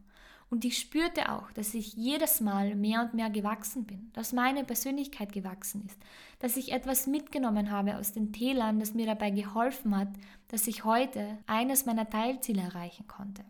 Und 0.50 0.64
ich 0.64 0.78
spürte 0.78 1.32
auch, 1.32 1.52
dass 1.52 1.74
ich 1.74 1.94
jedes 1.94 2.40
Mal 2.40 2.76
mehr 2.76 3.02
und 3.02 3.14
mehr 3.14 3.30
gewachsen 3.30 3.86
bin, 3.86 4.12
dass 4.14 4.32
meine 4.32 4.64
Persönlichkeit 4.64 5.34
gewachsen 5.34 5.84
ist, 5.86 6.00
dass 6.40 6.56
ich 6.56 6.72
etwas 6.72 7.08
mitgenommen 7.08 7.72
habe 7.72 7.98
aus 7.98 8.14
den 8.14 8.32
Tälern, 8.32 8.80
das 8.80 8.94
mir 8.94 9.08
dabei 9.08 9.32
geholfen 9.32 9.98
hat, 9.98 10.10
dass 10.48 10.68
ich 10.68 10.86
heute 10.86 11.38
eines 11.48 11.86
meiner 11.86 12.10
Teilziele 12.10 12.62
erreichen 12.62 13.08
konnte. 13.08 13.44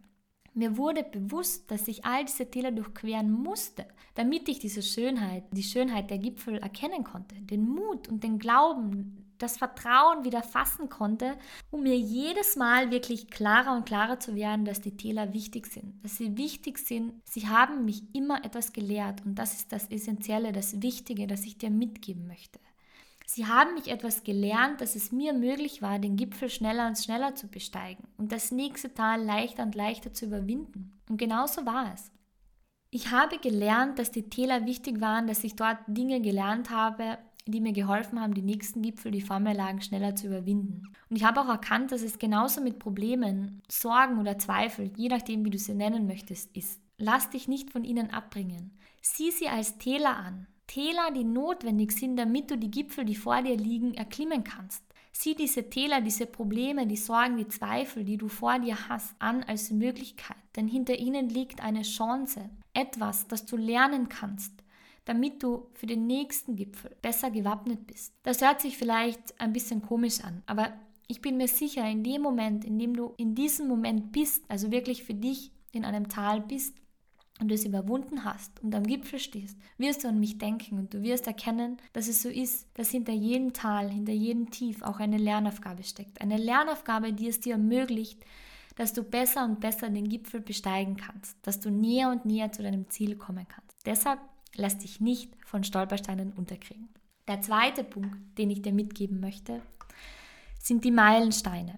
Mir 0.57 0.75
wurde 0.75 1.03
bewusst, 1.03 1.69
dass 1.69 1.87
ich 1.87 2.03
all 2.03 2.25
diese 2.25 2.49
Täler 2.49 2.71
durchqueren 2.71 3.31
musste, 3.31 3.85
damit 4.15 4.49
ich 4.49 4.57
diese 4.57 4.81
Schönheit, 4.81 5.43
die 5.51 5.61
Schönheit 5.61 6.09
der 6.09 6.17
Gipfel 6.17 6.57
erkennen 6.57 7.03
konnte, 7.03 7.35
den 7.35 7.63
Mut 7.63 8.07
und 8.07 8.23
den 8.23 8.39
Glauben, 8.39 9.23
das 9.37 9.57
Vertrauen 9.57 10.25
wieder 10.25 10.41
fassen 10.41 10.89
konnte, 10.89 11.37
um 11.69 11.83
mir 11.83 11.95
jedes 11.95 12.55
Mal 12.55 12.89
wirklich 12.89 13.29
klarer 13.29 13.75
und 13.75 13.85
klarer 13.85 14.19
zu 14.19 14.35
werden, 14.35 14.65
dass 14.65 14.81
die 14.81 14.97
Täler 14.97 15.31
wichtig 15.31 15.67
sind, 15.67 16.03
dass 16.03 16.17
sie 16.17 16.35
wichtig 16.37 16.79
sind. 16.79 17.13
Sie 17.23 17.47
haben 17.47 17.85
mich 17.85 18.01
immer 18.15 18.43
etwas 18.43 18.73
gelehrt 18.73 19.23
und 19.27 19.35
das 19.35 19.53
ist 19.53 19.71
das 19.71 19.85
Essentielle, 19.91 20.53
das 20.53 20.81
Wichtige, 20.81 21.27
das 21.27 21.45
ich 21.45 21.59
dir 21.59 21.69
mitgeben 21.69 22.25
möchte. 22.25 22.57
Sie 23.29 23.45
haben 23.45 23.73
mich 23.73 23.89
etwas 23.89 24.23
gelernt, 24.23 24.79
dass 24.79 24.95
es 24.95 25.11
mir 25.11 25.33
möglich 25.33 25.81
war, 25.81 25.99
den 25.99 26.15
Gipfel 26.15 26.49
schneller 26.49 26.87
und 26.87 26.97
schneller 26.97 27.35
zu 27.35 27.49
besteigen 27.49 28.07
und 28.15 28.31
das 28.31 28.51
nächste 28.51 28.93
Tal 28.93 29.21
leichter 29.21 29.63
und 29.63 29.75
leichter 29.75 30.13
zu 30.13 30.27
überwinden. 30.27 30.97
Und 31.09 31.17
genauso 31.17 31.65
war 31.65 31.93
es. 31.93 32.09
Ich 32.89 33.11
habe 33.11 33.37
gelernt, 33.39 33.99
dass 33.99 34.11
die 34.11 34.29
Täler 34.29 34.65
wichtig 34.65 35.01
waren, 35.01 35.27
dass 35.27 35.43
ich 35.43 35.57
dort 35.57 35.77
Dinge 35.87 36.21
gelernt 36.21 36.69
habe, 36.69 37.17
die 37.45 37.59
mir 37.59 37.73
geholfen 37.73 38.21
haben, 38.21 38.33
die 38.33 38.41
nächsten 38.41 38.81
Gipfel, 38.81 39.11
die 39.11 39.21
vor 39.21 39.41
mir 39.41 39.53
lagen, 39.53 39.81
schneller 39.81 40.15
zu 40.15 40.27
überwinden. 40.27 40.83
Und 41.09 41.17
ich 41.17 41.25
habe 41.25 41.41
auch 41.41 41.49
erkannt, 41.49 41.91
dass 41.91 42.03
es 42.03 42.19
genauso 42.19 42.61
mit 42.61 42.79
Problemen, 42.79 43.61
Sorgen 43.69 44.19
oder 44.19 44.39
Zweifel, 44.39 44.89
je 44.95 45.09
nachdem, 45.09 45.43
wie 45.43 45.49
du 45.49 45.57
sie 45.57 45.73
nennen 45.73 46.07
möchtest, 46.07 46.55
ist. 46.55 46.79
Lass 46.97 47.29
dich 47.29 47.49
nicht 47.49 47.71
von 47.71 47.83
ihnen 47.83 48.09
abbringen. 48.09 48.77
Sieh 49.01 49.31
sie 49.31 49.49
als 49.49 49.77
Täler 49.77 50.15
an. 50.15 50.47
Täler, 50.67 51.11
die 51.15 51.23
notwendig 51.23 51.93
sind, 51.93 52.17
damit 52.17 52.51
du 52.51 52.57
die 52.57 52.69
Gipfel, 52.69 53.05
die 53.05 53.15
vor 53.15 53.41
dir 53.41 53.55
liegen, 53.55 53.93
erklimmen 53.93 54.43
kannst. 54.43 54.83
Sieh 55.13 55.33
diese 55.33 55.69
Täler, 55.69 56.01
diese 56.01 56.27
Probleme, 56.27 56.85
die 56.85 56.97
Sorgen, 56.97 57.37
die 57.37 57.47
Zweifel, 57.47 58.03
die 58.03 58.17
du 58.17 58.27
vor 58.27 58.59
dir 58.59 58.87
hast, 58.87 59.15
an 59.17 59.43
als 59.43 59.71
Möglichkeit, 59.71 60.37
denn 60.55 60.67
hinter 60.67 60.99
ihnen 60.99 61.29
liegt 61.29 61.63
eine 61.63 61.81
Chance, 61.81 62.49
etwas, 62.73 63.27
das 63.27 63.45
du 63.45 63.57
lernen 63.57 64.09
kannst, 64.09 64.53
damit 65.05 65.41
du 65.41 65.69
für 65.73 65.87
den 65.87 66.05
nächsten 66.05 66.55
Gipfel 66.55 66.95
besser 67.01 67.31
gewappnet 67.31 67.87
bist. 67.87 68.13
Das 68.21 68.41
hört 68.41 68.61
sich 68.61 68.77
vielleicht 68.77 69.39
ein 69.39 69.53
bisschen 69.53 69.81
komisch 69.81 70.23
an, 70.23 70.43
aber 70.45 70.73
ich 71.07 71.21
bin 71.21 71.37
mir 71.37 71.47
sicher, 71.47 71.89
in 71.89 72.03
dem 72.03 72.21
Moment, 72.21 72.65
in 72.65 72.77
dem 72.77 72.95
du 72.95 73.13
in 73.17 73.33
diesem 73.33 73.67
Moment 73.67 74.11
bist, 74.11 74.43
also 74.49 74.69
wirklich 74.71 75.03
für 75.03 75.13
dich 75.15 75.51
in 75.71 75.85
einem 75.85 76.09
Tal 76.09 76.41
bist 76.41 76.75
und 77.39 77.49
du 77.49 77.55
es 77.55 77.65
überwunden 77.65 78.23
hast 78.23 78.61
und 78.63 78.73
am 78.73 78.83
Gipfel 78.83 79.19
stehst, 79.19 79.57
wirst 79.77 80.03
du 80.03 80.07
an 80.07 80.19
mich 80.19 80.37
denken 80.37 80.79
und 80.79 80.93
du 80.93 81.01
wirst 81.03 81.27
erkennen, 81.27 81.77
dass 81.93 82.07
es 82.07 82.21
so 82.21 82.29
ist, 82.29 82.67
dass 82.73 82.89
hinter 82.89 83.13
jedem 83.13 83.53
Tal, 83.53 83.89
hinter 83.89 84.13
jedem 84.13 84.49
Tief 84.49 84.81
auch 84.81 84.99
eine 84.99 85.17
Lernaufgabe 85.17 85.83
steckt. 85.83 86.21
Eine 86.21 86.37
Lernaufgabe, 86.37 87.13
die 87.13 87.27
es 87.27 87.39
dir 87.39 87.53
ermöglicht, 87.53 88.23
dass 88.75 88.93
du 88.93 89.03
besser 89.03 89.43
und 89.43 89.59
besser 89.59 89.89
den 89.89 90.07
Gipfel 90.09 90.41
besteigen 90.41 90.97
kannst, 90.97 91.35
dass 91.43 91.59
du 91.59 91.69
näher 91.69 92.09
und 92.09 92.25
näher 92.25 92.51
zu 92.51 92.63
deinem 92.63 92.89
Ziel 92.89 93.15
kommen 93.15 93.47
kannst. 93.47 93.77
Deshalb 93.85 94.19
Lass 94.57 94.79
dich 94.79 94.99
nicht 94.99 95.31
von 95.45 95.63
Stolpersteinen 95.63 96.33
unterkriegen. 96.33 96.89
Der 97.27 97.41
zweite 97.41 97.83
Punkt, 97.83 98.17
den 98.37 98.49
ich 98.49 98.63
dir 98.63 98.73
mitgeben 98.73 99.19
möchte, 99.19 99.61
sind 100.59 100.83
die 100.83 100.91
Meilensteine. 100.91 101.77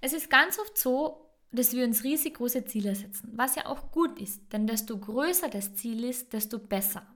Es 0.00 0.12
ist 0.12 0.28
ganz 0.28 0.58
oft 0.58 0.76
so, 0.76 1.23
dass 1.54 1.72
wir 1.72 1.84
uns 1.84 2.04
riesig 2.04 2.34
große 2.34 2.64
Ziele 2.64 2.94
setzen, 2.94 3.30
was 3.34 3.54
ja 3.54 3.66
auch 3.66 3.90
gut 3.90 4.20
ist, 4.20 4.52
denn 4.52 4.66
desto 4.66 4.98
größer 4.98 5.48
das 5.48 5.74
Ziel 5.74 6.04
ist, 6.04 6.32
desto 6.32 6.58
besser. 6.58 7.06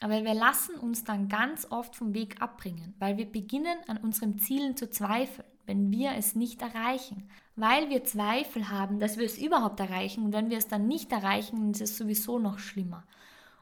Aber 0.00 0.24
wir 0.24 0.34
lassen 0.34 0.74
uns 0.74 1.04
dann 1.04 1.28
ganz 1.28 1.66
oft 1.70 1.94
vom 1.94 2.12
Weg 2.12 2.42
abbringen, 2.42 2.94
weil 2.98 3.16
wir 3.18 3.26
beginnen 3.26 3.78
an 3.86 3.98
unseren 3.98 4.38
Zielen 4.38 4.76
zu 4.76 4.90
zweifeln, 4.90 5.46
wenn 5.64 5.92
wir 5.92 6.12
es 6.16 6.34
nicht 6.34 6.60
erreichen, 6.60 7.28
weil 7.54 7.88
wir 7.88 8.02
Zweifel 8.04 8.68
haben, 8.68 8.98
dass 8.98 9.16
wir 9.16 9.26
es 9.26 9.38
überhaupt 9.38 9.78
erreichen 9.78 10.24
und 10.24 10.32
wenn 10.32 10.50
wir 10.50 10.58
es 10.58 10.66
dann 10.66 10.88
nicht 10.88 11.12
erreichen, 11.12 11.70
ist 11.70 11.80
es 11.80 11.96
sowieso 11.96 12.38
noch 12.40 12.58
schlimmer. 12.58 13.04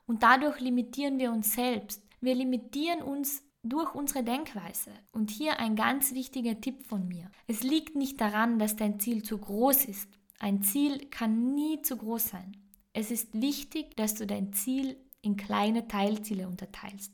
Und 0.06 0.22
dadurch 0.22 0.60
limitieren 0.60 1.18
wir 1.18 1.30
uns 1.30 1.52
selbst. 1.52 2.02
Wir 2.20 2.34
limitieren 2.34 3.02
uns 3.02 3.42
durch 3.62 3.94
unsere 3.94 4.25
Denkweise. 4.25 4.90
Und 5.12 5.30
hier 5.30 5.60
ein 5.60 5.76
ganz 5.76 6.14
wichtiger 6.14 6.60
Tipp 6.60 6.87
von 6.87 7.06
mir. 7.06 7.30
Es 7.46 7.62
liegt 7.62 7.96
nicht 7.96 8.20
daran, 8.20 8.58
dass 8.58 8.76
dein 8.76 8.99
Ziel 9.00 9.22
zu 9.22 9.38
groß 9.38 9.84
ist. 9.84 10.08
Ein 10.40 10.62
Ziel 10.62 11.06
kann 11.11 11.54
nie 11.54 11.82
zu 11.82 11.99
groß 11.99 12.28
sein. 12.30 12.56
Es 12.92 13.11
ist 13.11 13.40
wichtig, 13.40 13.94
dass 13.97 14.14
du 14.14 14.26
dein 14.26 14.52
Ziel 14.52 14.97
in 15.23 15.37
kleine 15.37 15.87
Teilziele 15.87 16.49
unterteilst. 16.49 17.12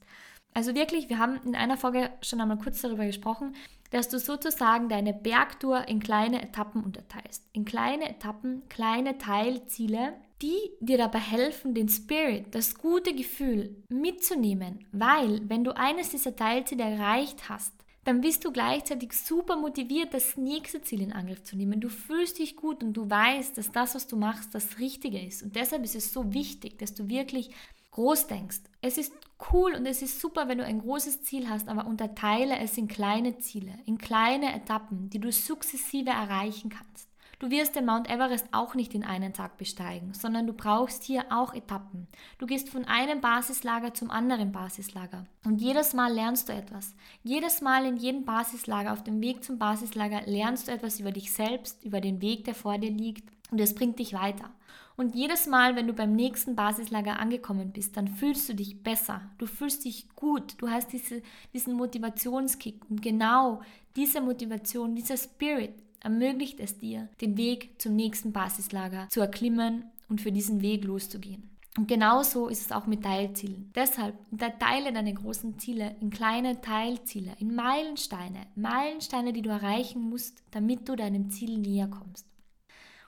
Also 0.55 0.75
wirklich, 0.75 1.11
wir 1.11 1.19
haben 1.19 1.39
in 1.45 1.55
einer 1.55 1.77
Folge 1.77 2.11
schon 2.23 2.41
einmal 2.41 2.57
kurz 2.57 2.81
darüber 2.81 3.05
gesprochen, 3.05 3.55
dass 3.91 4.09
du 4.09 4.19
sozusagen 4.19 4.89
deine 4.89 5.13
Bergtour 5.13 5.87
in 5.89 6.01
kleine 6.01 6.41
Etappen 6.41 6.83
unterteilst. 6.83 7.45
In 7.53 7.65
kleine 7.65 8.09
Etappen, 8.09 8.63
kleine 8.69 9.19
Teilziele, 9.19 10.15
die 10.41 10.57
dir 10.81 10.97
dabei 10.97 11.19
helfen, 11.19 11.75
den 11.75 11.89
Spirit, 11.89 12.55
das 12.55 12.79
gute 12.79 13.13
Gefühl 13.15 13.83
mitzunehmen, 13.89 14.87
weil 14.93 15.43
wenn 15.49 15.65
du 15.65 15.77
eines 15.77 16.11
dieser 16.11 16.37
Teilziele 16.37 16.85
erreicht 16.85 17.49
hast, 17.49 17.75
dann 18.07 18.21
bist 18.21 18.45
du 18.45 18.53
gleichzeitig 18.53 19.13
super 19.15 19.57
motiviert, 19.57 20.15
das 20.15 20.37
nächste 20.37 20.81
Ziel 20.81 21.03
in 21.03 21.13
Angriff 21.13 21.43
zu 21.43 21.57
nehmen. 21.57 21.81
Du 21.81 21.89
fühlst 21.89 22.39
dich 22.39 22.55
gut 22.55 22.85
und 22.85 22.93
du 22.93 23.11
weißt, 23.11 23.59
dass 23.59 23.73
das, 23.73 23.97
was 23.97 24.07
du 24.07 24.17
machst, 24.17 24.55
das 24.55 24.79
Richtige 24.79 25.21
ist. 25.21 25.43
Und 25.43 25.57
deshalb 25.57 25.83
ist 25.83 25.97
es 25.97 26.13
so 26.13 26.33
wichtig, 26.33 26.79
dass 26.79 26.95
du 26.95 27.09
wirklich 27.09 27.51
groß 27.91 28.29
denkst. 28.29 28.61
Es 28.81 28.97
ist 28.97 29.13
cool 29.53 29.75
und 29.75 29.87
es 29.87 30.03
ist 30.03 30.21
super, 30.21 30.47
wenn 30.47 30.59
du 30.59 30.65
ein 30.65 30.83
großes 30.83 31.25
Ziel 31.25 31.51
hast, 31.51 31.69
aber 31.69 31.85
unterteile 31.85 32.57
es 32.61 32.79
in 32.79 32.87
kleine 32.87 33.39
Ziele, 33.39 33.77
in 33.87 33.99
kleine 33.99 34.55
Etappen, 34.55 35.11
die 35.11 35.19
du 35.19 35.33
sukzessive 35.33 36.11
erreichen 36.11 36.71
kannst. 36.71 37.09
Du 37.39 37.51
wirst 37.51 37.77
den 37.77 37.85
Mount 37.85 38.09
Everest 38.09 38.47
auch 38.53 38.75
nicht 38.75 38.95
in 38.95 39.05
einen 39.05 39.35
Tag 39.35 39.59
besteigen, 39.59 40.15
sondern 40.15 40.47
du 40.47 40.55
brauchst 40.55 41.05
hier 41.05 41.27
auch 41.31 41.53
Etappen. 41.53 42.07
Du 42.39 42.47
gehst 42.47 42.71
von 42.71 42.87
einem 42.87 43.21
Basislager 43.21 43.93
zum 43.93 44.11
anderen 44.11 44.53
Basislager 44.53 45.27
und 45.45 45.61
jedes 45.61 45.93
Mal 45.93 46.15
lernst 46.15 46.49
du 46.49 46.55
etwas. 46.55 46.95
Jedes 47.23 47.61
Mal 47.61 47.85
in 47.85 47.99
jedem 47.99 48.25
Basislager, 48.25 48.95
auf 48.95 49.05
dem 49.05 49.21
Weg 49.21 49.45
zum 49.45 49.59
Basislager, 49.59 50.23
lernst 50.25 50.69
du 50.69 50.73
etwas 50.73 50.99
über 50.99 51.13
dich 51.13 51.31
selbst, 51.31 51.85
über 51.85 52.01
den 52.01 52.23
Weg, 52.23 52.45
der 52.45 52.55
vor 52.55 52.79
dir 52.79 52.91
liegt 52.91 53.29
und 53.51 53.61
es 53.61 53.75
bringt 53.75 53.99
dich 53.99 54.15
weiter. 54.15 54.51
Und 54.97 55.15
jedes 55.15 55.47
Mal, 55.47 55.77
wenn 55.77 55.87
du 55.87 55.93
beim 55.93 56.15
nächsten 56.15 56.57
Basislager 56.57 57.19
angekommen 57.19 57.71
bist, 57.71 57.99
dann 57.99 58.09
fühlst 58.09 58.49
du 58.49 58.55
dich 58.55 58.83
besser. 58.83 59.21
Du 59.37 59.45
fühlst 59.45 59.85
dich 59.85 60.09
gut. 60.17 60.55
Du 60.57 60.71
hast 60.71 60.91
diese, 60.91 61.21
diesen 61.53 61.75
Motivationskick. 61.75 62.81
Und 62.89 63.03
genau 63.03 63.61
diese 63.95 64.23
Motivation, 64.23 64.95
dieser 64.95 65.19
Spirit 65.19 65.75
ermöglicht 66.07 66.61
es 66.61 66.79
dir, 66.79 67.09
den 67.21 67.37
Weg 67.37 67.81
zum 67.83 67.97
nächsten 67.97 68.33
Basislager 68.33 69.09
zu 69.11 69.21
erklimmen 69.21 69.85
und 70.09 70.21
für 70.21 70.31
diesen 70.31 70.63
Weg 70.63 70.85
loszugehen. 70.85 71.51
Und 71.77 71.89
genauso 71.89 72.47
ist 72.47 72.65
es 72.65 72.73
auch 72.73 72.87
mit 72.87 73.03
Teilzielen. 73.03 73.73
Deshalb 73.75 74.15
unterteile 74.31 74.93
deine 74.93 75.13
großen 75.13 75.59
Ziele 75.59 75.97
in 76.01 76.11
kleine 76.11 76.61
Teilziele, 76.61 77.33
in 77.41 77.55
Meilensteine. 77.55 78.47
Meilensteine, 78.55 79.33
die 79.33 79.43
du 79.43 79.51
erreichen 79.51 80.01
musst, 80.01 80.43
damit 80.53 80.89
du 80.89 80.95
deinem 80.95 81.29
Ziel 81.29 81.59
näher 81.59 81.89
kommst. 81.89 82.25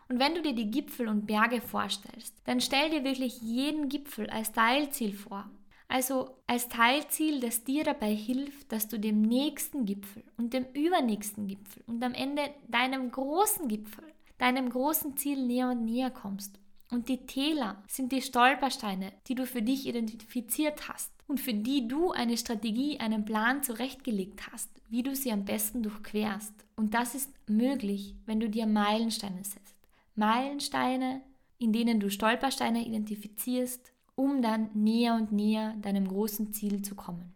Und 0.08 0.18
wenn 0.18 0.34
du 0.34 0.42
dir 0.42 0.54
die 0.54 0.70
Gipfel 0.70 1.06
und 1.06 1.26
Berge 1.26 1.60
vorstellst, 1.60 2.34
dann 2.44 2.60
stell 2.60 2.90
dir 2.90 3.04
wirklich 3.04 3.40
jeden 3.40 3.88
Gipfel 3.88 4.28
als 4.28 4.52
Teilziel 4.52 5.12
vor. 5.12 5.48
Also 5.88 6.36
als 6.46 6.68
Teilziel, 6.68 7.40
das 7.40 7.64
dir 7.64 7.82
dabei 7.82 8.14
hilft, 8.14 8.70
dass 8.72 8.88
du 8.88 9.00
dem 9.00 9.22
nächsten 9.22 9.86
Gipfel 9.86 10.22
und 10.36 10.52
dem 10.52 10.66
übernächsten 10.74 11.48
Gipfel 11.48 11.82
und 11.86 12.04
am 12.04 12.12
Ende 12.12 12.42
deinem 12.68 13.10
großen 13.10 13.68
Gipfel, 13.68 14.04
deinem 14.36 14.68
großen 14.68 15.16
Ziel 15.16 15.44
näher 15.46 15.70
und 15.70 15.86
näher 15.86 16.10
kommst. 16.10 16.58
Und 16.90 17.08
die 17.08 17.26
Täler 17.26 17.82
sind 17.86 18.12
die 18.12 18.22
Stolpersteine, 18.22 19.12
die 19.26 19.34
du 19.34 19.46
für 19.46 19.62
dich 19.62 19.86
identifiziert 19.86 20.88
hast 20.88 21.12
und 21.26 21.40
für 21.40 21.54
die 21.54 21.88
du 21.88 22.12
eine 22.12 22.36
Strategie, 22.36 23.00
einen 23.00 23.24
Plan 23.24 23.62
zurechtgelegt 23.62 24.50
hast, 24.52 24.70
wie 24.88 25.02
du 25.02 25.14
sie 25.14 25.32
am 25.32 25.44
besten 25.44 25.82
durchquerst. 25.82 26.52
Und 26.76 26.94
das 26.94 27.14
ist 27.14 27.30
möglich, 27.48 28.14
wenn 28.26 28.40
du 28.40 28.48
dir 28.48 28.66
Meilensteine 28.66 29.44
setzt. 29.44 29.76
Meilensteine, 30.14 31.22
in 31.58 31.72
denen 31.72 32.00
du 32.00 32.10
Stolpersteine 32.10 32.86
identifizierst, 32.86 33.92
um 34.18 34.42
dann 34.42 34.70
näher 34.74 35.14
und 35.14 35.30
näher 35.30 35.74
deinem 35.80 36.08
großen 36.08 36.52
Ziel 36.52 36.82
zu 36.82 36.96
kommen. 36.96 37.34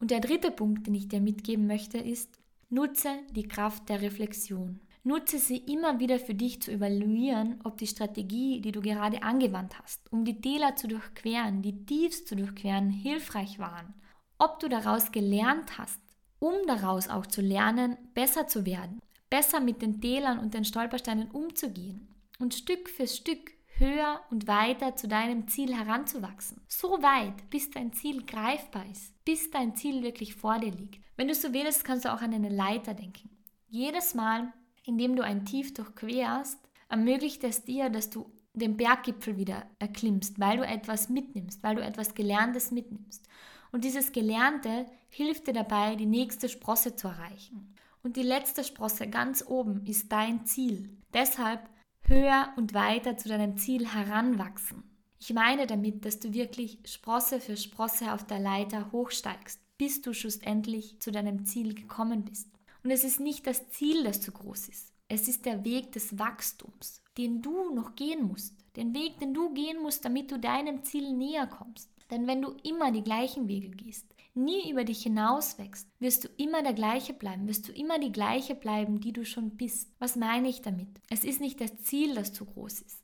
Und 0.00 0.10
der 0.10 0.20
dritte 0.20 0.50
Punkt, 0.50 0.86
den 0.86 0.94
ich 0.94 1.08
dir 1.08 1.20
mitgeben 1.20 1.66
möchte, 1.66 1.98
ist, 1.98 2.38
nutze 2.70 3.10
die 3.32 3.46
Kraft 3.46 3.90
der 3.90 4.00
Reflexion. 4.00 4.80
Nutze 5.04 5.38
sie 5.38 5.58
immer 5.58 6.00
wieder 6.00 6.18
für 6.18 6.34
dich 6.34 6.62
zu 6.62 6.70
evaluieren, 6.70 7.60
ob 7.64 7.76
die 7.76 7.86
Strategie, 7.86 8.62
die 8.62 8.72
du 8.72 8.80
gerade 8.80 9.22
angewandt 9.22 9.78
hast, 9.78 10.10
um 10.10 10.24
die 10.24 10.40
Täler 10.40 10.74
zu 10.76 10.88
durchqueren, 10.88 11.60
die 11.60 11.84
Tiefs 11.84 12.24
zu 12.24 12.34
durchqueren, 12.34 12.88
hilfreich 12.88 13.58
waren. 13.58 13.92
Ob 14.38 14.58
du 14.58 14.70
daraus 14.70 15.12
gelernt 15.12 15.76
hast, 15.76 16.00
um 16.38 16.54
daraus 16.66 17.08
auch 17.08 17.26
zu 17.26 17.42
lernen, 17.42 17.98
besser 18.14 18.46
zu 18.46 18.64
werden, 18.64 19.00
besser 19.28 19.60
mit 19.60 19.82
den 19.82 20.00
Tälern 20.00 20.38
und 20.38 20.54
den 20.54 20.64
Stolpersteinen 20.64 21.30
umzugehen 21.30 22.08
und 22.38 22.54
Stück 22.54 22.88
für 22.88 23.06
Stück 23.06 23.51
höher 23.78 24.20
und 24.30 24.46
weiter 24.46 24.96
zu 24.96 25.08
deinem 25.08 25.48
Ziel 25.48 25.76
heranzuwachsen. 25.76 26.60
So 26.68 27.02
weit, 27.02 27.48
bis 27.50 27.70
dein 27.70 27.92
Ziel 27.92 28.24
greifbar 28.24 28.84
ist, 28.90 29.12
bis 29.24 29.50
dein 29.50 29.74
Ziel 29.74 30.02
wirklich 30.02 30.34
vor 30.34 30.58
dir 30.58 30.72
liegt. 30.72 31.02
Wenn 31.16 31.28
du 31.28 31.34
so 31.34 31.52
willst, 31.52 31.84
kannst 31.84 32.04
du 32.04 32.12
auch 32.12 32.22
an 32.22 32.34
eine 32.34 32.48
Leiter 32.48 32.94
denken. 32.94 33.30
Jedes 33.68 34.14
Mal, 34.14 34.52
indem 34.84 35.16
du 35.16 35.22
ein 35.22 35.44
Tief 35.44 35.74
durchquerst, 35.74 36.58
ermöglicht 36.88 37.44
es 37.44 37.64
dir, 37.64 37.90
dass 37.90 38.10
du 38.10 38.30
den 38.54 38.76
Berggipfel 38.76 39.36
wieder 39.36 39.64
erklimmst, 39.78 40.38
weil 40.38 40.58
du 40.58 40.66
etwas 40.66 41.08
mitnimmst, 41.08 41.62
weil 41.62 41.76
du 41.76 41.82
etwas 41.82 42.14
Gelerntes 42.14 42.70
mitnimmst. 42.70 43.26
Und 43.70 43.84
dieses 43.84 44.12
Gelernte 44.12 44.86
hilft 45.08 45.46
dir 45.46 45.54
dabei, 45.54 45.96
die 45.96 46.06
nächste 46.06 46.48
Sprosse 46.48 46.94
zu 46.94 47.08
erreichen. 47.08 47.74
Und 48.02 48.16
die 48.16 48.22
letzte 48.22 48.64
Sprosse 48.64 49.08
ganz 49.08 49.44
oben 49.46 49.86
ist 49.86 50.12
dein 50.12 50.44
Ziel. 50.44 50.90
Deshalb 51.14 51.60
höher 52.04 52.52
und 52.56 52.74
weiter 52.74 53.16
zu 53.16 53.28
deinem 53.28 53.56
Ziel 53.56 53.88
heranwachsen. 53.88 54.82
Ich 55.18 55.32
meine 55.32 55.66
damit, 55.66 56.04
dass 56.04 56.18
du 56.18 56.32
wirklich 56.32 56.78
Sprosse 56.84 57.40
für 57.40 57.56
Sprosse 57.56 58.12
auf 58.12 58.26
der 58.26 58.40
Leiter 58.40 58.90
hochsteigst, 58.90 59.60
bis 59.78 60.02
du 60.02 60.12
schlussendlich 60.12 61.00
zu 61.00 61.12
deinem 61.12 61.44
Ziel 61.44 61.74
gekommen 61.74 62.24
bist. 62.24 62.48
Und 62.82 62.90
es 62.90 63.04
ist 63.04 63.20
nicht 63.20 63.46
das 63.46 63.68
Ziel, 63.68 64.02
das 64.02 64.20
zu 64.20 64.32
groß 64.32 64.68
ist. 64.68 64.92
Es 65.08 65.28
ist 65.28 65.46
der 65.46 65.64
Weg 65.64 65.92
des 65.92 66.18
Wachstums, 66.18 67.02
den 67.18 67.42
du 67.42 67.74
noch 67.74 67.94
gehen 67.94 68.26
musst. 68.26 68.54
Den 68.76 68.94
Weg, 68.94 69.18
den 69.18 69.34
du 69.34 69.52
gehen 69.52 69.80
musst, 69.82 70.04
damit 70.04 70.32
du 70.32 70.38
deinem 70.38 70.82
Ziel 70.82 71.12
näher 71.12 71.46
kommst. 71.46 71.90
Denn 72.12 72.26
wenn 72.26 72.42
du 72.42 72.54
immer 72.62 72.92
die 72.92 73.02
gleichen 73.02 73.48
Wege 73.48 73.70
gehst, 73.70 74.14
nie 74.34 74.70
über 74.70 74.84
dich 74.84 75.02
hinaus 75.02 75.58
wächst, 75.58 75.88
wirst 75.98 76.24
du 76.24 76.28
immer 76.36 76.62
der 76.62 76.74
gleiche 76.74 77.14
bleiben, 77.14 77.48
wirst 77.48 77.68
du 77.68 77.72
immer 77.72 77.98
die 77.98 78.12
gleiche 78.12 78.54
bleiben, 78.54 79.00
die 79.00 79.14
du 79.14 79.24
schon 79.24 79.56
bist. 79.56 79.90
Was 79.98 80.14
meine 80.14 80.48
ich 80.48 80.60
damit? 80.60 80.88
Es 81.08 81.24
ist 81.24 81.40
nicht 81.40 81.58
das 81.62 81.74
Ziel, 81.78 82.14
das 82.14 82.34
zu 82.34 82.44
groß 82.44 82.82
ist, 82.82 83.02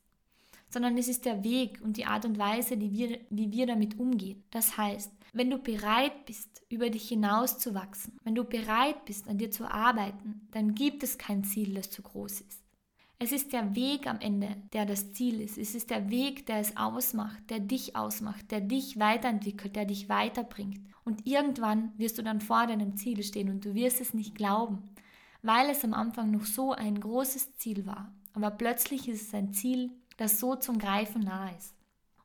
sondern 0.69 0.95
es 0.95 1.07
ist 1.07 1.25
der 1.25 1.43
Weg 1.43 1.81
und 1.81 1.97
die 1.97 2.05
Art 2.05 2.23
und 2.23 2.37
Weise, 2.37 2.79
wie 2.79 2.91
wir, 2.91 3.19
wie 3.31 3.51
wir 3.51 3.65
damit 3.65 3.99
umgehen. 3.99 4.43
Das 4.51 4.77
heißt, 4.77 5.11
wenn 5.33 5.49
du 5.49 5.57
bereit 5.57 6.27
bist, 6.27 6.61
über 6.69 6.91
dich 6.91 7.09
hinaus 7.09 7.57
zu 7.57 7.73
wachsen, 7.73 8.15
wenn 8.23 8.35
du 8.35 8.43
bereit 8.43 9.05
bist, 9.05 9.27
an 9.27 9.39
dir 9.39 9.49
zu 9.49 9.65
arbeiten, 9.65 10.47
dann 10.51 10.75
gibt 10.75 11.01
es 11.01 11.17
kein 11.17 11.43
Ziel, 11.43 11.73
das 11.73 11.89
zu 11.89 12.03
groß 12.03 12.41
ist. 12.41 12.58
Es 13.21 13.33
ist 13.33 13.51
der 13.51 13.75
Weg 13.75 14.07
am 14.07 14.21
Ende, 14.21 14.55
der 14.71 14.85
das 14.85 15.11
Ziel 15.11 15.41
ist. 15.41 15.57
Es 15.57 15.75
ist 15.75 15.89
der 15.89 16.09
Weg, 16.09 16.45
der 16.45 16.59
es 16.59 16.77
ausmacht, 16.77 17.49
der 17.49 17.59
dich 17.59 17.97
ausmacht, 17.97 18.49
der 18.49 18.61
dich 18.61 18.97
weiterentwickelt, 18.97 19.75
der 19.75 19.83
dich 19.83 20.07
weiterbringt. 20.07 20.79
Und 21.03 21.27
irgendwann 21.27 21.91
wirst 21.97 22.17
du 22.17 22.21
dann 22.21 22.39
vor 22.39 22.65
deinem 22.65 22.95
Ziel 22.95 23.21
stehen 23.23 23.49
und 23.49 23.65
du 23.65 23.75
wirst 23.75 23.99
es 23.99 24.13
nicht 24.13 24.35
glauben, 24.35 24.89
weil 25.41 25.69
es 25.69 25.83
am 25.83 25.93
Anfang 25.93 26.31
noch 26.31 26.45
so 26.45 26.71
ein 26.71 26.97
großes 26.97 27.57
Ziel 27.57 27.85
war. 27.85 28.13
Aber 28.31 28.51
plötzlich 28.51 29.09
ist 29.09 29.27
es 29.27 29.33
ein 29.33 29.51
Ziel, 29.51 29.91
das 30.15 30.39
so 30.39 30.55
zum 30.55 30.77
Greifen 30.79 31.21
nahe 31.21 31.53
ist. 31.57 31.73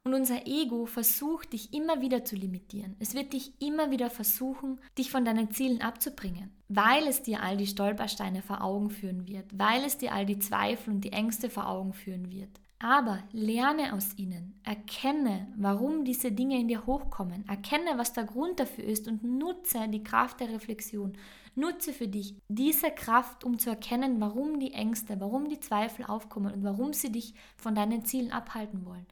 Und 0.06 0.12
unser 0.12 0.46
Ego 0.46 0.84
versucht 0.84 1.54
dich 1.54 1.72
immer 1.72 2.02
wieder 2.02 2.26
zu 2.26 2.36
limitieren. 2.36 2.94
Es 2.98 3.14
wird 3.14 3.32
dich 3.32 3.54
immer 3.58 3.90
wieder 3.90 4.10
versuchen, 4.10 4.78
dich 4.98 5.10
von 5.10 5.24
deinen 5.24 5.50
Zielen 5.50 5.80
abzubringen, 5.80 6.50
weil 6.68 7.06
es 7.06 7.22
dir 7.22 7.42
all 7.42 7.56
die 7.56 7.66
Stolpersteine 7.66 8.42
vor 8.42 8.62
Augen 8.62 8.90
führen 8.90 9.26
wird, 9.26 9.46
weil 9.58 9.82
es 9.82 9.96
dir 9.96 10.12
all 10.12 10.26
die 10.26 10.38
Zweifel 10.38 10.92
und 10.92 11.00
die 11.00 11.12
Ängste 11.12 11.48
vor 11.48 11.66
Augen 11.66 11.94
führen 11.94 12.30
wird. 12.30 12.50
Aber 12.80 13.20
lerne 13.32 13.94
aus 13.94 14.18
ihnen, 14.18 14.60
erkenne, 14.62 15.48
warum 15.56 16.04
diese 16.04 16.32
Dinge 16.32 16.60
in 16.60 16.68
dir 16.68 16.84
hochkommen, 16.84 17.48
erkenne, 17.48 17.96
was 17.96 18.12
der 18.12 18.24
Grund 18.24 18.60
dafür 18.60 18.84
ist 18.84 19.08
und 19.08 19.24
nutze 19.24 19.88
die 19.88 20.04
Kraft 20.04 20.40
der 20.40 20.50
Reflexion. 20.50 21.16
Nutze 21.54 21.94
für 21.94 22.08
dich 22.08 22.34
diese 22.48 22.90
Kraft, 22.90 23.42
um 23.42 23.58
zu 23.58 23.70
erkennen, 23.70 24.20
warum 24.20 24.60
die 24.60 24.74
Ängste, 24.74 25.18
warum 25.18 25.48
die 25.48 25.60
Zweifel 25.60 26.04
aufkommen 26.04 26.52
und 26.52 26.62
warum 26.62 26.92
sie 26.92 27.10
dich 27.10 27.32
von 27.56 27.74
deinen 27.74 28.04
Zielen 28.04 28.32
abhalten 28.32 28.84
wollen. 28.84 29.06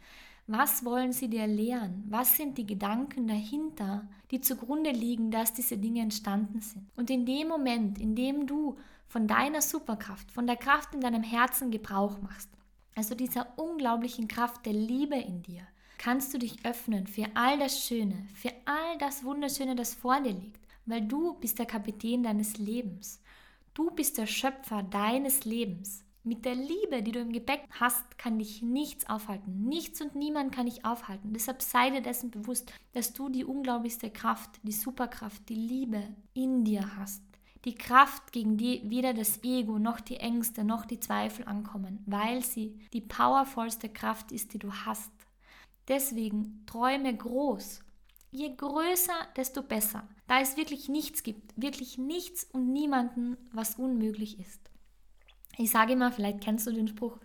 Was 0.47 0.85
wollen 0.85 1.13
sie 1.13 1.29
dir 1.29 1.47
lehren? 1.47 2.05
Was 2.09 2.37
sind 2.37 2.59
die 2.59 2.67
Gedanken 2.67 3.29
dahinter, 3.29 4.09
die 4.31 4.41
zugrunde 4.41 4.91
liegen, 4.91 5.31
dass 5.31 5.53
diese 5.53 5.79
Dinge 5.79 6.03
entstanden 6.03 6.61
sind? 6.61 6.89
Und 6.97 7.11
in 7.11 7.25
dem 7.25 7.49
Moment, 7.49 8.01
in 8.01 8.17
dem 8.17 8.47
du 8.47 8.77
von 9.07 9.29
deiner 9.29 9.63
Superkraft, 9.63 10.31
von 10.33 10.47
der 10.47 10.57
Kraft 10.57 10.95
in 10.95 11.01
deinem 11.01 11.23
Herzen 11.23 11.71
Gebrauch 11.71 12.21
machst, 12.21 12.51
also 12.95 13.15
dieser 13.15 13.57
unglaublichen 13.57 14.27
Kraft 14.29 14.67
der 14.67 14.73
Liebe 14.73 15.17
in 15.17 15.43
dir, 15.43 15.63
kannst 15.99 16.35
du 16.35 16.39
dich 16.39 16.65
öffnen 16.67 17.07
für 17.07 17.27
all 17.35 17.59
das 17.59 17.87
Schöne, 17.87 18.27
für 18.35 18.53
all 18.65 18.99
das 18.99 19.23
Wunderschöne, 19.23 19.77
das 19.77 19.95
vor 19.95 20.21
dir 20.21 20.33
liegt, 20.33 20.67
weil 20.85 21.03
du 21.03 21.35
bist 21.35 21.61
der 21.61 21.67
Kapitän 21.67 22.25
deines 22.25 22.59
Lebens. 22.59 23.23
Du 23.75 23.91
bist 23.91 24.19
der 24.19 24.27
Schöpfer 24.27 24.83
deines 24.83 25.45
Lebens. 25.45 26.05
Mit 26.25 26.45
der 26.45 26.55
Liebe, 26.55 27.03
die 27.03 27.11
du 27.11 27.19
im 27.19 27.33
Gepäck 27.33 27.65
hast, 27.81 28.17
kann 28.17 28.39
dich 28.39 28.63
nichts 28.63 29.09
aufhalten. 29.09 29.65
Nichts 29.65 30.01
und 30.01 30.15
niemand 30.15 30.55
kann 30.55 30.67
dich 30.67 30.85
aufhalten. 30.85 31.33
Deshalb 31.33 31.63
sei 31.63 31.91
dir 31.91 32.01
dessen 32.01 32.31
bewusst, 32.31 32.73
dass 32.93 33.13
du 33.13 33.29
die 33.29 33.45
unglaublichste 33.45 34.09
Kraft, 34.09 34.51
die 34.63 34.71
Superkraft, 34.73 35.49
die 35.49 35.57
Liebe 35.57 36.15
in 36.33 36.65
dir 36.65 36.97
hast. 36.97 37.25
Die 37.65 37.75
Kraft, 37.75 38.31
gegen 38.31 38.57
die 38.57 38.83
weder 38.85 39.15
das 39.15 39.43
Ego 39.43 39.81
noch 39.81 39.99
die 39.99 40.19
Ängste 40.19 40.63
noch 40.63 40.85
die 40.85 41.01
Zweifel 41.01 41.45
ankommen, 41.47 42.05
weil 42.07 42.45
sie 42.45 42.79
die 42.93 43.01
powervollste 43.01 43.89
Kraft 43.89 44.31
ist, 44.31 44.53
die 44.55 44.59
du 44.61 44.73
hast. 44.73 45.11
Deswegen 45.89 46.65
träume 46.67 47.17
groß. 47.17 47.83
Je 48.31 48.55
größer, 48.55 49.27
desto 49.37 49.63
besser. 49.63 50.09
Da 50.29 50.41
es 50.41 50.57
wirklich 50.57 50.89
nichts 50.89 51.25
gibt, 51.25 51.53
wirklich 51.61 51.99
nichts 51.99 52.45
und 52.45 52.73
niemanden, 52.73 53.37
was 53.53 53.75
unmöglich 53.75 54.39
ist. 54.39 54.71
Ich 55.59 55.71
sage 55.71 55.93
immer, 55.93 56.13
vielleicht 56.13 56.41
kennst 56.41 56.67
du 56.67 56.73
den 56.73 56.89
Spruch, 56.89 57.19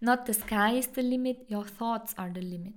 Not 0.00 0.26
the 0.26 0.32
sky 0.34 0.78
is 0.78 0.90
the 0.94 1.00
limit, 1.00 1.50
your 1.50 1.66
thoughts 1.66 2.16
are 2.18 2.30
the 2.34 2.40
limit. 2.40 2.74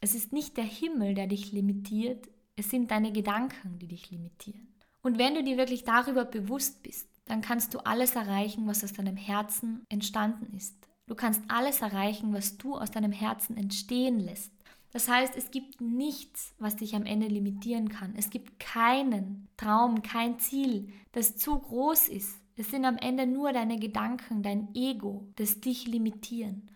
Es 0.00 0.14
ist 0.14 0.32
nicht 0.32 0.56
der 0.56 0.64
Himmel, 0.64 1.14
der 1.14 1.26
dich 1.26 1.52
limitiert, 1.52 2.28
es 2.56 2.70
sind 2.70 2.90
deine 2.90 3.12
Gedanken, 3.12 3.78
die 3.78 3.88
dich 3.88 4.10
limitieren. 4.10 4.68
Und 5.02 5.18
wenn 5.18 5.34
du 5.34 5.42
dir 5.42 5.56
wirklich 5.56 5.84
darüber 5.84 6.24
bewusst 6.24 6.82
bist, 6.82 7.08
dann 7.24 7.40
kannst 7.40 7.74
du 7.74 7.78
alles 7.78 8.16
erreichen, 8.16 8.66
was 8.66 8.82
aus 8.82 8.92
deinem 8.92 9.16
Herzen 9.16 9.84
entstanden 9.88 10.54
ist. 10.56 10.74
Du 11.06 11.14
kannst 11.14 11.42
alles 11.48 11.80
erreichen, 11.80 12.32
was 12.32 12.58
du 12.58 12.74
aus 12.74 12.90
deinem 12.90 13.12
Herzen 13.12 13.56
entstehen 13.56 14.20
lässt. 14.20 14.52
Das 14.90 15.08
heißt, 15.08 15.36
es 15.36 15.50
gibt 15.50 15.80
nichts, 15.80 16.54
was 16.58 16.76
dich 16.76 16.94
am 16.94 17.04
Ende 17.04 17.28
limitieren 17.28 17.88
kann. 17.88 18.14
Es 18.16 18.30
gibt 18.30 18.58
keinen 18.58 19.48
Traum, 19.56 20.02
kein 20.02 20.38
Ziel, 20.38 20.92
das 21.12 21.36
zu 21.36 21.58
groß 21.58 22.08
ist, 22.08 22.40
es 22.58 22.70
sind 22.70 22.84
am 22.84 22.96
Ende 22.96 23.24
nur 23.24 23.52
deine 23.52 23.78
Gedanken, 23.78 24.42
dein 24.42 24.74
Ego, 24.74 25.28
das 25.36 25.60
dich 25.60 25.86
limitieren. 25.86 26.68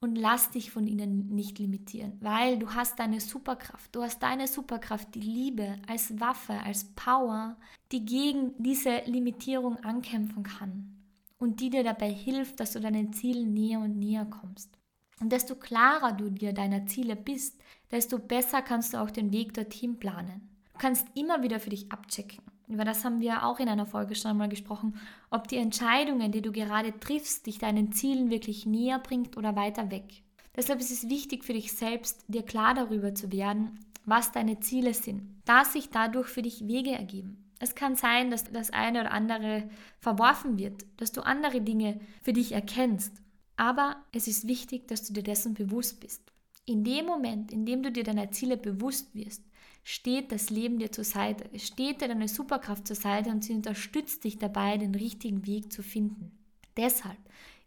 Und 0.00 0.16
lass 0.16 0.50
dich 0.50 0.70
von 0.70 0.86
ihnen 0.86 1.34
nicht 1.34 1.58
limitieren, 1.58 2.18
weil 2.20 2.58
du 2.58 2.74
hast 2.74 2.98
deine 2.98 3.20
Superkraft. 3.20 3.94
Du 3.94 4.02
hast 4.02 4.22
deine 4.22 4.46
Superkraft, 4.46 5.14
die 5.14 5.20
Liebe 5.20 5.78
als 5.88 6.20
Waffe, 6.20 6.52
als 6.64 6.84
Power, 6.94 7.56
die 7.90 8.04
gegen 8.04 8.52
diese 8.58 8.98
Limitierung 9.06 9.78
ankämpfen 9.78 10.42
kann 10.42 10.94
und 11.38 11.60
die 11.60 11.70
dir 11.70 11.82
dabei 11.82 12.12
hilft, 12.12 12.60
dass 12.60 12.74
du 12.74 12.80
deinen 12.80 13.12
Zielen 13.12 13.54
näher 13.54 13.80
und 13.80 13.98
näher 13.98 14.26
kommst. 14.26 14.78
Und 15.20 15.32
desto 15.32 15.56
klarer 15.56 16.12
du 16.12 16.30
dir 16.30 16.52
deiner 16.52 16.86
Ziele 16.86 17.16
bist, 17.16 17.58
desto 17.90 18.18
besser 18.18 18.62
kannst 18.62 18.92
du 18.92 18.98
auch 18.98 19.10
den 19.10 19.32
Weg 19.32 19.54
dorthin 19.54 19.98
planen. 19.98 20.48
Du 20.74 20.78
kannst 20.78 21.06
immer 21.14 21.42
wieder 21.42 21.60
für 21.60 21.70
dich 21.70 21.90
abchecken. 21.90 22.44
Über 22.66 22.84
das 22.84 23.04
haben 23.04 23.20
wir 23.20 23.44
auch 23.44 23.60
in 23.60 23.68
einer 23.68 23.86
Folge 23.86 24.14
schon 24.14 24.30
einmal 24.30 24.48
gesprochen, 24.48 24.96
ob 25.30 25.48
die 25.48 25.56
Entscheidungen, 25.56 26.32
die 26.32 26.42
du 26.42 26.50
gerade 26.50 26.98
triffst, 26.98 27.46
dich 27.46 27.58
deinen 27.58 27.92
Zielen 27.92 28.30
wirklich 28.30 28.64
näher 28.64 28.98
bringt 28.98 29.36
oder 29.36 29.54
weiter 29.54 29.90
weg. 29.90 30.22
Deshalb 30.56 30.80
ist 30.80 30.90
es 30.90 31.08
wichtig 31.08 31.44
für 31.44 31.52
dich 31.52 31.72
selbst, 31.72 32.24
dir 32.28 32.42
klar 32.42 32.74
darüber 32.74 33.14
zu 33.14 33.32
werden, 33.32 33.80
was 34.06 34.32
deine 34.32 34.60
Ziele 34.60 34.94
sind, 34.94 35.22
dass 35.44 35.72
sich 35.72 35.90
dadurch 35.90 36.28
für 36.28 36.42
dich 36.42 36.66
Wege 36.66 36.92
ergeben. 36.92 37.44
Es 37.58 37.74
kann 37.74 37.96
sein, 37.96 38.30
dass 38.30 38.44
das 38.44 38.70
eine 38.70 39.00
oder 39.00 39.12
andere 39.12 39.68
verworfen 40.00 40.58
wird, 40.58 40.84
dass 40.96 41.12
du 41.12 41.22
andere 41.22 41.60
Dinge 41.60 42.00
für 42.22 42.32
dich 42.32 42.52
erkennst. 42.52 43.12
Aber 43.56 43.96
es 44.12 44.26
ist 44.26 44.48
wichtig, 44.48 44.88
dass 44.88 45.04
du 45.04 45.12
dir 45.12 45.22
dessen 45.22 45.54
bewusst 45.54 46.00
bist. 46.00 46.33
In 46.66 46.82
dem 46.84 47.06
Moment, 47.06 47.52
in 47.52 47.66
dem 47.66 47.82
du 47.82 47.92
dir 47.92 48.04
deiner 48.04 48.30
Ziele 48.30 48.56
bewusst 48.56 49.14
wirst, 49.14 49.42
steht 49.82 50.32
das 50.32 50.48
Leben 50.48 50.78
dir 50.78 50.90
zur 50.90 51.04
Seite. 51.04 51.48
Es 51.52 51.66
steht 51.66 52.00
dir 52.00 52.08
deine 52.08 52.28
Superkraft 52.28 52.86
zur 52.86 52.96
Seite 52.96 53.30
und 53.30 53.44
sie 53.44 53.52
unterstützt 53.52 54.24
dich 54.24 54.38
dabei, 54.38 54.78
den 54.78 54.94
richtigen 54.94 55.46
Weg 55.46 55.72
zu 55.72 55.82
finden. 55.82 56.32
Deshalb 56.76 57.18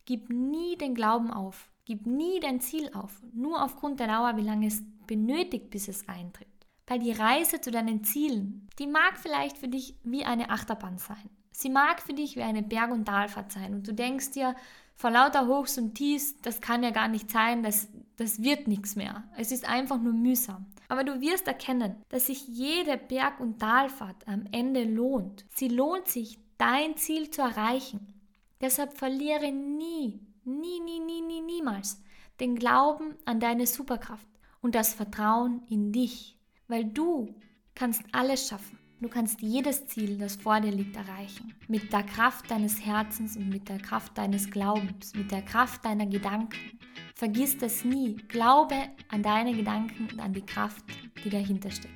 gib 0.06 0.30
nie 0.30 0.78
den 0.78 0.96
Glauben 0.96 1.32
auf, 1.32 1.70
gib 1.86 2.06
nie 2.08 2.40
dein 2.40 2.60
Ziel 2.60 2.90
auf, 2.94 3.22
nur 3.34 3.64
aufgrund 3.64 4.00
der 4.00 4.08
Dauer, 4.08 4.36
wie 4.38 4.42
lange 4.42 4.68
es 4.68 4.82
benötigt, 5.06 5.70
bis 5.70 5.88
es 5.88 6.08
eintritt. 6.10 6.48
Weil 6.88 7.00
die 7.00 7.12
Reise 7.12 7.62
zu 7.62 7.70
deinen 7.70 8.04
Zielen, 8.04 8.68
die 8.80 8.88
mag 8.88 9.18
vielleicht 9.18 9.58
für 9.58 9.68
dich 9.68 9.96
wie 10.04 10.26
eine 10.26 10.50
Achterbahn 10.50 10.98
sein. 10.98 11.30
Sie 11.52 11.70
mag 11.70 12.02
für 12.02 12.14
dich 12.14 12.36
wie 12.36 12.44
eine 12.44 12.64
Berg- 12.64 12.92
und 12.92 13.06
Talfahrt 13.06 13.52
sein 13.52 13.74
und 13.74 13.88
du 13.88 13.94
denkst 13.94 14.32
dir, 14.32 14.56
vor 14.96 15.12
lauter 15.12 15.48
Hochs 15.48 15.78
und 15.78 15.94
Tiefs, 15.94 16.40
das 16.42 16.62
kann 16.62 16.84
ja 16.84 16.90
gar 16.90 17.08
nicht 17.08 17.30
sein, 17.30 17.62
das, 17.62 17.88
das 18.17 18.41
wird 18.41 18.67
nichts 18.67 18.95
mehr. 18.95 19.23
Es 19.38 19.51
ist 19.51 19.67
einfach 19.67 20.01
nur 20.01 20.13
mühsam. 20.13 20.65
Aber 20.89 21.03
du 21.03 21.21
wirst 21.21 21.47
erkennen, 21.47 21.95
dass 22.10 22.27
sich 22.27 22.47
jede 22.47 22.97
Berg- 22.97 23.39
und 23.39 23.60
Talfahrt 23.60 24.27
am 24.27 24.45
Ende 24.51 24.84
lohnt. 24.84 25.45
Sie 25.56 25.67
lohnt 25.67 26.08
sich, 26.08 26.39
dein 26.58 26.97
Ziel 26.97 27.30
zu 27.30 27.41
erreichen. 27.41 28.13
Deshalb 28.60 28.97
verliere 28.97 29.51
nie, 29.51 30.19
nie, 30.43 30.80
nie, 30.80 30.99
nie, 30.99 31.21
nie, 31.21 31.41
niemals 31.41 32.01
den 32.39 32.56
Glauben 32.56 33.15
an 33.25 33.39
deine 33.39 33.65
Superkraft 33.65 34.27
und 34.62 34.75
das 34.75 34.93
Vertrauen 34.93 35.63
in 35.69 35.91
dich, 35.91 36.38
weil 36.67 36.86
du 36.86 37.36
kannst 37.75 38.03
alles 38.12 38.47
schaffen. 38.47 38.77
Du 39.00 39.10
kannst 39.10 39.44
jedes 39.44 39.86
Ziel, 39.86 40.18
das 40.18 40.38
vor 40.38 40.60
dir 40.60 40.72
liegt, 40.72 40.96
erreichen. 40.96 41.54
Mit 41.68 41.94
der 41.94 42.02
Kraft 42.02 42.50
deines 42.50 42.84
Herzens 42.84 43.38
und 43.38 43.48
mit 43.48 43.70
der 43.70 43.78
Kraft 43.78 44.18
deines 44.18 44.50
Glaubens, 44.50 45.14
mit 45.14 45.30
der 45.30 45.44
Kraft 45.44 45.86
deiner 45.86 46.08
Gedanken. 46.08 46.80
Vergiss 47.14 47.56
das 47.60 47.86
nie. 47.86 48.16
Glaube 48.28 48.74
an 49.10 49.22
deine 49.22 49.54
Gedanken 49.54 50.08
und 50.12 50.20
an 50.20 50.34
die 50.34 50.42
Kraft, 50.42 50.84
die 51.24 51.30
dahinter 51.30 51.70
steckt. 51.70 51.94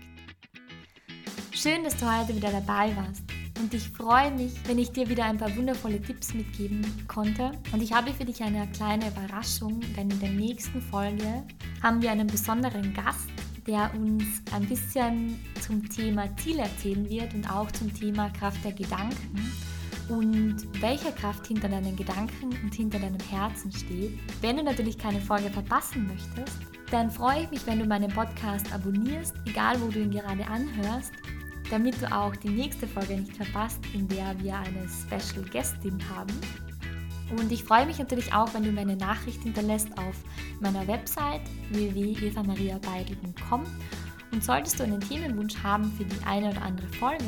Schön, 1.49 1.83
dass 1.83 1.97
du 1.97 2.05
heute 2.05 2.35
wieder 2.35 2.51
dabei 2.51 2.95
warst. 2.95 3.23
Und 3.59 3.73
ich 3.73 3.89
freue 3.89 4.29
mich, 4.29 4.53
wenn 4.67 4.77
ich 4.77 4.91
dir 4.91 5.09
wieder 5.09 5.25
ein 5.25 5.39
paar 5.39 5.55
wundervolle 5.55 5.99
Tipps 5.99 6.35
mitgeben 6.35 6.85
konnte. 7.07 7.51
Und 7.71 7.81
ich 7.81 7.93
habe 7.93 8.13
für 8.13 8.25
dich 8.25 8.43
eine 8.43 8.67
kleine 8.73 9.07
Überraschung, 9.07 9.79
denn 9.97 10.11
in 10.11 10.19
der 10.19 10.31
nächsten 10.31 10.79
Folge 10.79 11.43
haben 11.81 11.99
wir 12.03 12.11
einen 12.11 12.27
besonderen 12.27 12.93
Gast 12.93 13.40
der 13.67 13.91
uns 13.93 14.23
ein 14.53 14.65
bisschen 14.65 15.39
zum 15.61 15.87
Thema 15.89 16.25
Ziel 16.37 16.59
erzählen 16.59 17.09
wird 17.09 17.33
und 17.33 17.49
auch 17.49 17.71
zum 17.71 17.93
Thema 17.93 18.29
Kraft 18.29 18.63
der 18.63 18.73
Gedanken 18.73 19.51
und 20.09 20.57
welche 20.81 21.11
Kraft 21.11 21.47
hinter 21.47 21.69
deinen 21.69 21.95
Gedanken 21.95 22.49
und 22.63 22.73
hinter 22.73 22.99
deinem 22.99 23.19
Herzen 23.29 23.71
steht. 23.71 24.17
Wenn 24.41 24.57
du 24.57 24.63
natürlich 24.63 24.97
keine 24.97 25.21
Folge 25.21 25.49
verpassen 25.49 26.07
möchtest, 26.07 26.57
dann 26.91 27.09
freue 27.09 27.43
ich 27.43 27.51
mich, 27.51 27.65
wenn 27.65 27.79
du 27.79 27.85
meinen 27.85 28.11
Podcast 28.11 28.71
abonnierst, 28.73 29.35
egal 29.45 29.79
wo 29.81 29.87
du 29.87 29.99
ihn 30.01 30.11
gerade 30.11 30.45
anhörst, 30.45 31.13
damit 31.69 32.01
du 32.01 32.11
auch 32.11 32.35
die 32.35 32.49
nächste 32.49 32.85
Folge 32.85 33.15
nicht 33.15 33.37
verpasst, 33.37 33.79
in 33.93 34.07
der 34.09 34.37
wir 34.39 34.57
eine 34.57 34.87
Special 34.89 35.45
Guestin 35.49 35.97
haben. 36.13 36.33
Und 37.37 37.51
ich 37.51 37.63
freue 37.63 37.85
mich 37.85 37.99
natürlich 37.99 38.33
auch, 38.33 38.53
wenn 38.53 38.63
du 38.63 38.71
mir 38.71 38.81
eine 38.81 38.95
Nachricht 38.95 39.43
hinterlässt 39.43 39.89
auf 39.97 40.15
meiner 40.59 40.87
Website 40.87 41.41
www.evamariabeidel.com. 41.71 43.63
Und 44.31 44.43
solltest 44.43 44.79
du 44.79 44.83
einen 44.83 45.01
Themenwunsch 45.01 45.57
haben 45.61 45.91
für 45.93 46.05
die 46.05 46.23
eine 46.25 46.51
oder 46.51 46.61
andere 46.61 46.87
Folge, 46.87 47.25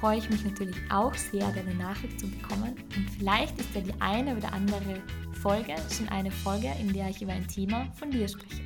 freue 0.00 0.18
ich 0.18 0.28
mich 0.28 0.44
natürlich 0.44 0.76
auch 0.90 1.14
sehr, 1.14 1.50
deine 1.52 1.74
Nachricht 1.74 2.18
zu 2.20 2.28
bekommen. 2.28 2.74
Und 2.96 3.10
vielleicht 3.10 3.58
ist 3.58 3.74
ja 3.74 3.80
die 3.80 3.94
eine 4.00 4.36
oder 4.36 4.52
andere 4.52 5.00
Folge 5.40 5.74
schon 5.90 6.08
eine 6.08 6.30
Folge, 6.30 6.72
in 6.80 6.92
der 6.92 7.08
ich 7.08 7.22
über 7.22 7.32
ein 7.32 7.46
Thema 7.46 7.86
von 7.94 8.10
dir 8.10 8.28
spreche. 8.28 8.62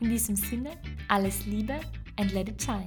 In 0.00 0.10
diesem 0.10 0.36
Sinne, 0.36 0.70
alles 1.08 1.46
Liebe 1.46 1.80
and 2.16 2.32
let 2.32 2.48
it 2.48 2.60
shine. 2.60 2.86